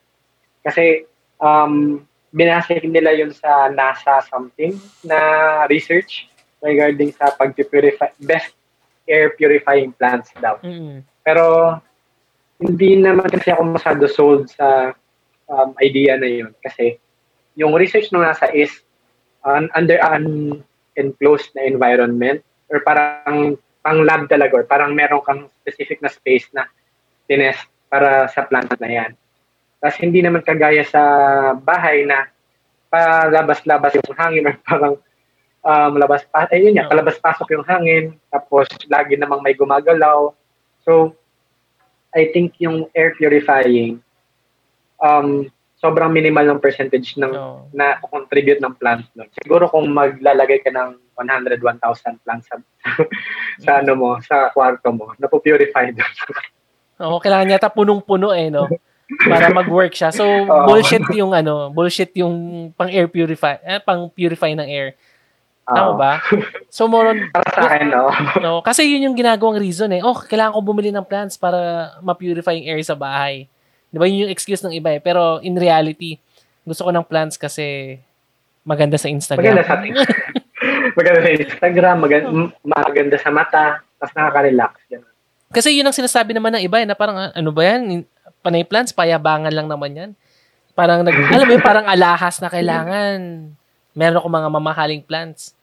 [0.62, 1.04] Kasi
[1.40, 5.18] um binasa nila yun sa NASA something na
[5.66, 6.30] research
[6.62, 8.54] regarding sa pag-purify best
[9.10, 10.54] air purifying plants daw.
[10.62, 11.02] Mm-mm.
[11.26, 11.74] Pero
[12.62, 14.94] hindi naman kasi ako masyado sold sa
[15.50, 17.00] um, idea na yun kasi
[17.58, 18.70] yung research ng NASA is
[19.42, 20.54] un- under an
[20.94, 26.48] enclosed na environment or parang pang lab talaga or parang meron kang specific na space
[26.52, 26.68] na
[27.24, 29.10] tinest para sa plant na yan.
[29.80, 31.02] Tapos hindi naman kagaya sa
[31.56, 32.28] bahay na
[32.92, 34.94] palabas-labas yung hangin or parang
[35.64, 36.92] um, labas pa ayun nga, Oo.
[36.92, 40.32] palabas-pasok yung hangin tapos lagi namang may gumagalaw.
[40.84, 41.16] So
[42.12, 44.02] I think yung air purifying
[45.00, 45.48] um
[45.80, 47.72] sobrang minimal ng percentage ng Oo.
[47.72, 49.26] na contribute ng plant nun.
[49.40, 52.56] Siguro kung maglalagay ka ng 101,000 plants sa,
[53.64, 56.12] sa ano mo, sa kwarto mo, napupurify doon.
[57.00, 58.68] Oo, kailangan yata punong-puno eh, no?
[59.32, 60.12] Para mag-work siya.
[60.12, 60.68] So, Oo.
[60.68, 64.94] bullshit yung ano, bullshit yung pang air purify, eh, pang purify ng air.
[65.70, 66.12] Tama ba?
[66.68, 68.10] So, more on, Para sa akin, no?
[68.44, 70.02] no, kasi yun yung ginagawang reason eh.
[70.04, 73.48] Oh, kailangan ko bumili ng plants para ma-purify yung air sa bahay.
[73.90, 75.00] Di ba yun yung excuse ng iba eh.
[75.02, 76.16] Pero in reality,
[76.62, 77.98] gusto ko ng plants kasi
[78.62, 79.58] maganda sa Instagram.
[79.58, 79.76] Maganda sa
[80.98, 82.28] maganda sa Instagram, maganda,
[82.62, 83.64] maganda sa mata,
[83.98, 84.72] tapos nakaka-relax.
[84.92, 85.02] Yan.
[85.50, 88.06] Kasi yun ang sinasabi naman ng iba eh, na parang ah, ano ba yan?
[88.40, 90.10] Panay plants, payabangan lang naman yan.
[90.78, 93.50] Parang nag, alam mo yun, parang alahas na kailangan.
[93.96, 95.58] Meron ako mga mamahaling plants.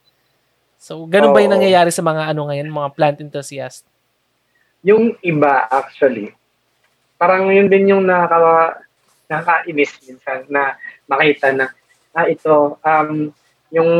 [0.77, 3.87] So, ganun ba yung nangyayari sa mga ano ngayon, mga plant enthusiast?
[4.85, 6.35] Yung iba, actually,
[7.17, 8.81] parang yun din yung nakaka,
[9.27, 10.77] nakakainis minsan na
[11.09, 11.67] makita na,
[12.15, 13.33] ah, ito, um,
[13.73, 13.91] yung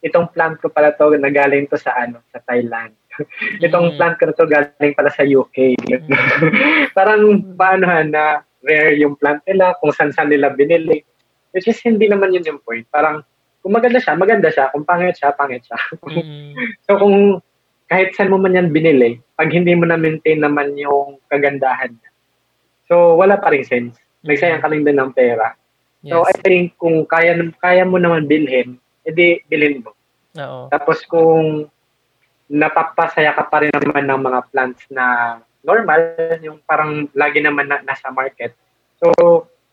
[0.00, 2.94] itong plant ko pala to, nagaling to sa ano, sa Thailand.
[3.66, 3.96] itong Mm.
[3.98, 5.74] plant ko na to galing pala sa UK.
[6.96, 11.02] parang paano na rare yung plant nila, kung saan saan nila binili.
[11.50, 12.86] Which is hindi naman yun yung point.
[12.94, 13.26] Parang
[13.58, 14.70] kung maganda siya, maganda siya.
[14.70, 15.78] Kung pangit siya, pangit siya.
[16.06, 16.54] Mm.
[16.86, 17.16] so kung
[17.88, 22.10] kahit saan mo man yan binili, pag hindi mo na-maintain naman yung kagandahan niya,
[22.88, 24.00] so wala pa rin sense.
[24.24, 25.54] Nagsayang ka lang din ng pera.
[26.08, 26.42] So I Yes.
[26.42, 29.94] think kung kaya kaya mo naman bilhin, edi bilhin mo.
[30.38, 30.70] Oo.
[30.72, 31.66] Tapos kung
[32.48, 37.84] napapasaya ka pa rin naman ng mga plants na normal, yung parang lagi naman na,
[37.84, 38.56] nasa market.
[38.98, 39.12] So,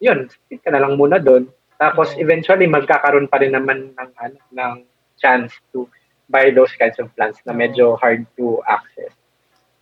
[0.04, 1.48] yun, stick ka na lang muna doon.
[1.80, 2.20] Tapos Oo.
[2.20, 4.74] eventually magkakaroon pa rin naman ng ano, ng
[5.16, 5.88] chance to
[6.28, 9.14] buy those kinds of plants na medyo hard to access.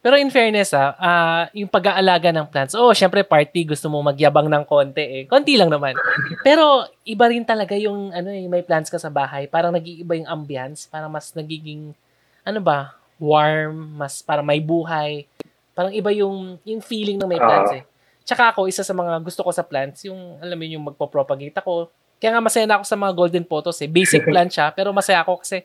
[0.04, 4.52] Pero in fairness ah, ah, yung pag-aalaga ng plants, oh, syempre party, gusto mo magyabang
[4.52, 5.24] ng konti eh.
[5.24, 5.96] Konti lang naman.
[6.44, 10.28] Pero iba rin talaga yung ano eh, may plants ka sa bahay, parang nag-iiba yung
[10.28, 11.96] ambience, parang mas nagiging
[12.44, 15.24] ano ba, warm, mas parang may buhay.
[15.72, 17.48] Parang iba yung yung feeling ng may Oo.
[17.48, 17.84] plants eh.
[18.28, 21.60] Tsaka ako, isa sa mga gusto ko sa plants, yung, alam mo yun, yung magpo-propagate
[21.60, 21.92] ako.
[22.20, 23.88] Kaya nga masaya na ako sa mga golden photos eh.
[23.92, 25.64] Basic plant siya, pero masaya ako kasi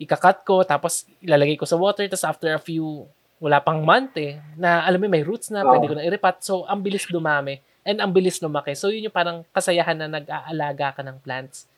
[0.00, 3.04] ikakat ko, tapos ilalagay ko sa water, tapos after a few,
[3.38, 5.70] wala pang month eh, na alam mo may roots na, oh.
[5.70, 6.42] pwede ko na iripat.
[6.42, 8.74] So, ang bilis dumami and ang bilis lumaki.
[8.74, 11.70] So, yun yung parang kasayahan na nag-aalaga ka ng plants.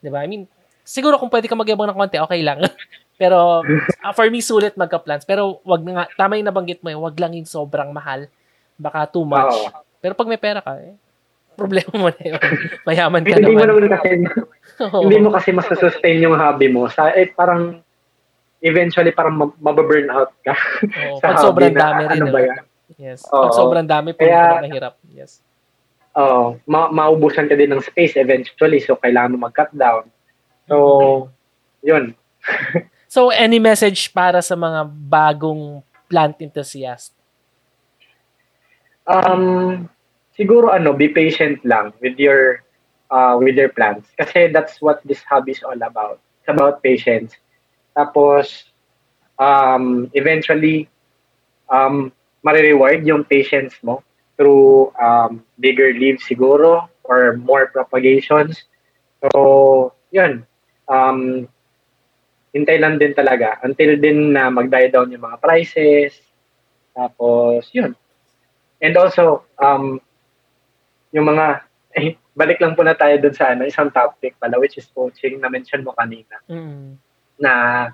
[0.00, 0.24] 'Di ba?
[0.24, 0.48] I mean,
[0.86, 2.62] siguro kung pwede ka magyabang ng konti, okay lang.
[3.20, 5.28] Pero uh, for me sulit magka-plants.
[5.28, 8.32] Pero wag na nga tama yung nabanggit mo, eh, wag lang yung sobrang mahal.
[8.80, 9.52] Baka too much.
[9.52, 9.84] Oh.
[10.00, 10.96] Pero pag may pera ka, eh,
[11.52, 12.40] problema mo na yun.
[12.88, 13.60] Mayaman ka hindi naman.
[13.60, 14.08] Mo naman kasi,
[14.88, 15.04] oh.
[15.04, 16.88] Hindi mo kasi masusustain yung hobby mo.
[16.88, 17.84] Sa, eh, parang
[18.60, 20.54] eventually parang mababurn out ka.
[21.10, 22.20] Oh, sa pag sobrang dami rin.
[22.20, 22.62] Ano ba yan?
[23.00, 23.20] Yes.
[23.32, 24.94] Oh, pag sobrang dami, po Kaya, mahirap.
[25.12, 25.40] Yes.
[26.12, 28.82] Oh, ma- maubusan ka din ng space eventually.
[28.82, 30.10] So, kailangan mo mag-cut down.
[30.68, 31.30] So,
[31.80, 32.12] yun.
[33.14, 35.80] so, any message para sa mga bagong
[36.10, 37.14] plant enthusiast?
[39.06, 39.88] Um,
[40.36, 42.62] siguro ano, be patient lang with your
[43.10, 44.10] uh, with your plants.
[44.18, 46.22] Kasi that's what this hobby is all about.
[46.42, 47.34] It's about patience.
[47.96, 48.70] Tapos,
[49.38, 50.88] um, eventually,
[51.68, 52.12] um,
[52.42, 54.02] marireward yung patience mo
[54.36, 58.64] through um, bigger leaves siguro or more propagations.
[59.20, 60.46] So, yun
[60.90, 61.46] um,
[62.50, 66.18] hintay lang din talaga until din na mag-die down yung mga prices.
[66.90, 67.94] Tapos, yun.
[68.82, 70.02] And also, um,
[71.14, 71.62] yung mga,
[71.94, 75.38] eh, balik lang po na tayo dun sa ano, isang topic pala, which is coaching,
[75.38, 76.42] na mention mo kanina.
[76.50, 76.98] Mm.
[77.40, 77.88] Na,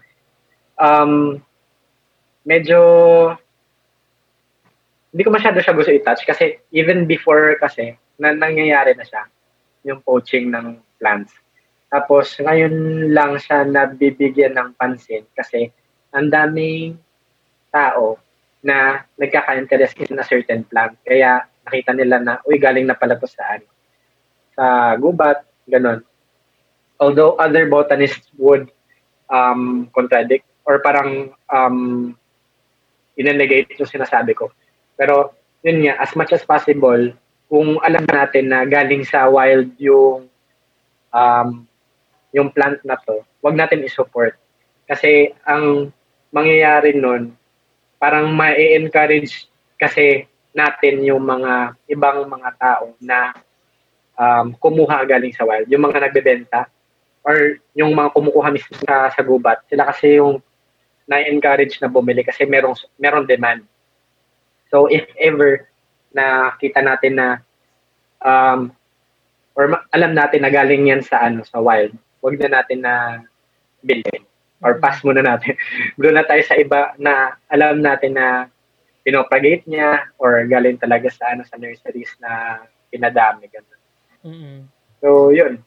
[0.74, 1.38] um,
[2.42, 2.80] medyo,
[5.14, 9.24] hindi ko masyado siya gusto i-touch kasi even before kasi, na, nangyayari na siya,
[9.86, 11.30] yung coaching ng plants.
[11.86, 15.70] Tapos ngayon lang siya nabibigyan ng pansin kasi
[16.10, 16.98] ang daming
[17.70, 18.18] tao
[18.66, 20.98] na nagkaka-interest in a certain plant.
[21.06, 23.66] Kaya nakita nila na, uy, galing na pala to sa ano,
[24.58, 26.02] sa gubat, ganun.
[26.98, 28.72] Although other botanists would
[29.30, 32.12] um, contradict or parang um,
[33.16, 34.50] inenegate yung sinasabi ko.
[34.98, 37.12] Pero yun nga, as much as possible,
[37.46, 40.26] kung alam natin na galing sa wild yung
[41.14, 41.48] um,
[42.34, 44.36] yung plant na to, wag natin i-support.
[44.84, 45.90] Kasi ang
[46.34, 47.32] mangyayari nun,
[47.96, 49.48] parang ma-encourage
[49.80, 53.32] kasi natin yung mga ibang mga tao na
[54.16, 55.68] um, kumuha galing sa wild.
[55.68, 56.68] Yung mga nagbebenta
[57.26, 59.66] or yung mga kumukuha mismo sa, sa gubat.
[59.66, 60.38] Sila kasi yung
[61.10, 63.66] na-encourage na bumili kasi merong, merong demand.
[64.70, 65.66] So if ever
[66.14, 67.28] na kita natin na
[68.22, 68.70] um,
[69.58, 73.22] or ma- alam natin na galing yan sa ano sa wild, wag na natin na
[73.82, 74.22] bilhin
[74.62, 74.80] or mm.
[74.82, 75.58] pass muna natin.
[76.00, 78.46] Doon na tayo sa iba na alam natin na
[79.06, 83.80] pinopagate niya or galing talaga sa ano sa nurseries na pinadami ganun.
[84.26, 84.58] Mm-hmm.
[84.98, 85.62] So, yun.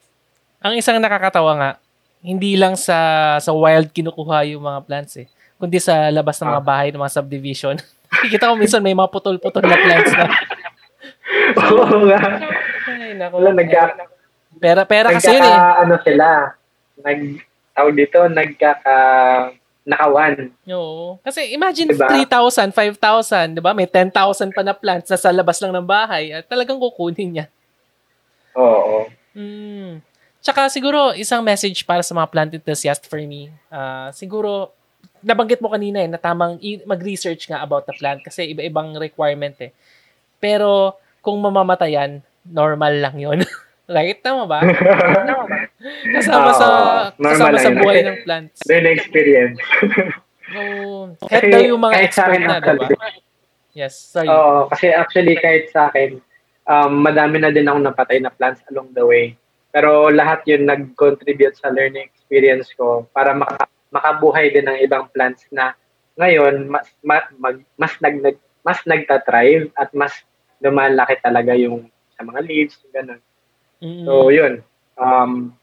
[0.60, 1.72] Ang isang nakakatawa nga,
[2.20, 6.64] hindi lang sa sa wild kinukuha yung mga plants eh, kundi sa labas ng mga
[6.64, 6.68] ah.
[6.68, 7.76] bahay ng mga subdivision.
[8.32, 10.28] Kita ko minsan may mga putol-putol na plants na.
[11.64, 12.20] Oo nga.
[12.90, 13.40] Ay, naku.
[13.40, 14.10] Wala, nagka,
[14.60, 15.56] Pera, pera kasi yun eh.
[15.56, 16.52] ano sila,
[17.00, 17.20] nag,
[17.72, 18.98] tawag dito, nagkaka,
[19.88, 20.52] nakawan.
[20.68, 21.16] Oo.
[21.24, 22.12] Kasi imagine diba?
[22.12, 23.72] 3,000, 5,000, di ba?
[23.72, 24.12] May 10,000
[24.52, 27.46] pa na plants na sa labas lang ng bahay at talagang kukunin niya.
[28.60, 29.08] Oo.
[29.32, 30.04] Mm.
[30.40, 33.52] Tsaka siguro, isang message para sa mga plant enthusiast for me.
[33.68, 34.72] Uh, siguro,
[35.20, 36.56] nabanggit mo kanina eh, na tamang
[36.88, 39.76] mag-research nga about the plant kasi iba-ibang requirement eh.
[40.40, 43.40] Pero, kung mamamatayan, normal lang yon
[43.90, 44.22] Right?
[44.22, 44.62] Tama ba?
[44.62, 45.58] Tama ba?
[46.14, 46.68] Kasama sa,
[47.18, 48.62] kasama sa buhay ng plants.
[48.70, 49.58] Then experience.
[50.54, 52.86] oh, kahit daw yung mga expert na, diba?
[53.74, 54.30] Yes, sorry.
[54.30, 56.22] Oo, kasi actually kahit sa akin,
[56.70, 59.39] um, madami na din ako napatay na plants along the way.
[59.70, 65.46] Pero lahat yun nag-contribute sa learning experience ko para maka, makabuhay din ng ibang plants
[65.50, 65.74] na
[66.18, 70.14] ngayon mas ma, mag, mas nag, nag mas nagta-thrive at mas
[70.60, 71.88] lumalaki talaga yung
[72.20, 73.24] sa mga leaves, ganun.
[73.80, 74.06] Mm-hmm.
[74.06, 74.54] So, yun.
[75.00, 75.56] Um,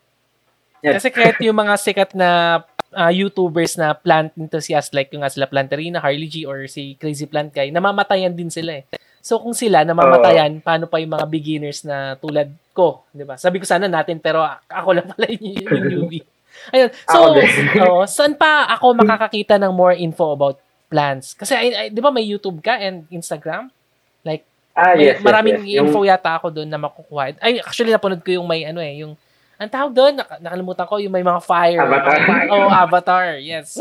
[0.81, 0.97] yan.
[0.97, 2.65] Kasi kahit yung mga sikat na
[2.97, 7.29] uh, YouTubers na plant enthusiast like yung nga sila Planterina, Harley G, or si Crazy
[7.29, 8.85] Plant Guy, namamatayan din sila eh.
[9.27, 13.35] So kung sila namamatayan, uh, paano pa yung mga beginners na tulad ko, 'di ba?
[13.35, 16.23] Sabi ko sana natin pero ako lang pala yung, yung newbie.
[16.71, 16.95] Ayun.
[17.11, 17.35] So,
[17.83, 21.35] oh, saan pa ako makakakita ng more info about plants?
[21.35, 21.59] Kasi
[21.91, 23.75] 'di ba may YouTube ka and Instagram?
[24.23, 24.47] Like
[24.77, 26.13] Ah, yes, maraming yes, info yung...
[26.13, 27.41] yata ako doon na makukuha.
[27.41, 29.17] Ay, actually, napanood ko yung may ano eh, yung,
[29.57, 31.81] ang tawag doon, nak- nakalimutan ko, yung may mga fire.
[31.81, 32.19] Avatar.
[32.53, 33.81] oh, Avatar, yes.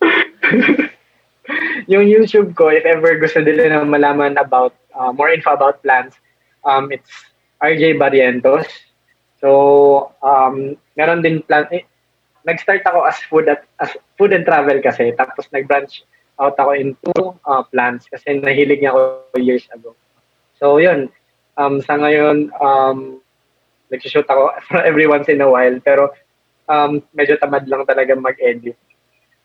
[1.92, 6.16] yung YouTube ko, if ever gusto nila na malaman about uh, more info about plants,
[6.64, 7.10] um, it's
[7.62, 8.66] RJ Barrientos.
[9.40, 11.84] So, um, meron din plant, eh,
[12.44, 16.04] nag-start ako as food at as food and travel kasi tapos nag-branch
[16.40, 17.12] out ako into
[17.48, 19.00] uh, plants kasi nahilig niya ako
[19.40, 19.96] years ago.
[20.60, 21.08] So, yun.
[21.54, 23.20] Um, sa ngayon, um,
[23.92, 24.52] nag-shoot ako
[24.88, 26.12] every once in a while pero
[26.68, 28.76] um, medyo tamad lang talaga mag-edit.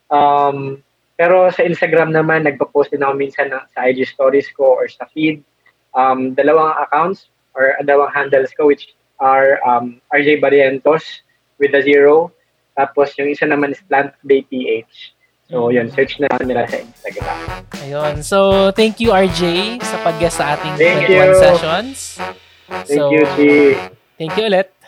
[0.10, 0.82] Um,
[1.20, 5.04] pero sa Instagram naman, nagpo-post din ako minsan na, sa IG stories ko or sa
[5.12, 5.44] feed.
[5.92, 7.28] Um, dalawang accounts
[7.60, 11.04] or dalawang handles ko which are um, RJ Barrientos
[11.60, 12.32] with a zero.
[12.80, 15.12] Tapos yung isa naman is Plant Bay PH.
[15.52, 17.38] So yun, search na nila sa Instagram.
[17.84, 18.24] Ayun.
[18.24, 21.36] So thank you RJ sa pag-guest sa ating Thank 21 you.
[21.36, 21.98] sessions.
[22.88, 23.52] Thank so, you, Chi.
[24.16, 24.79] Thank you ulit.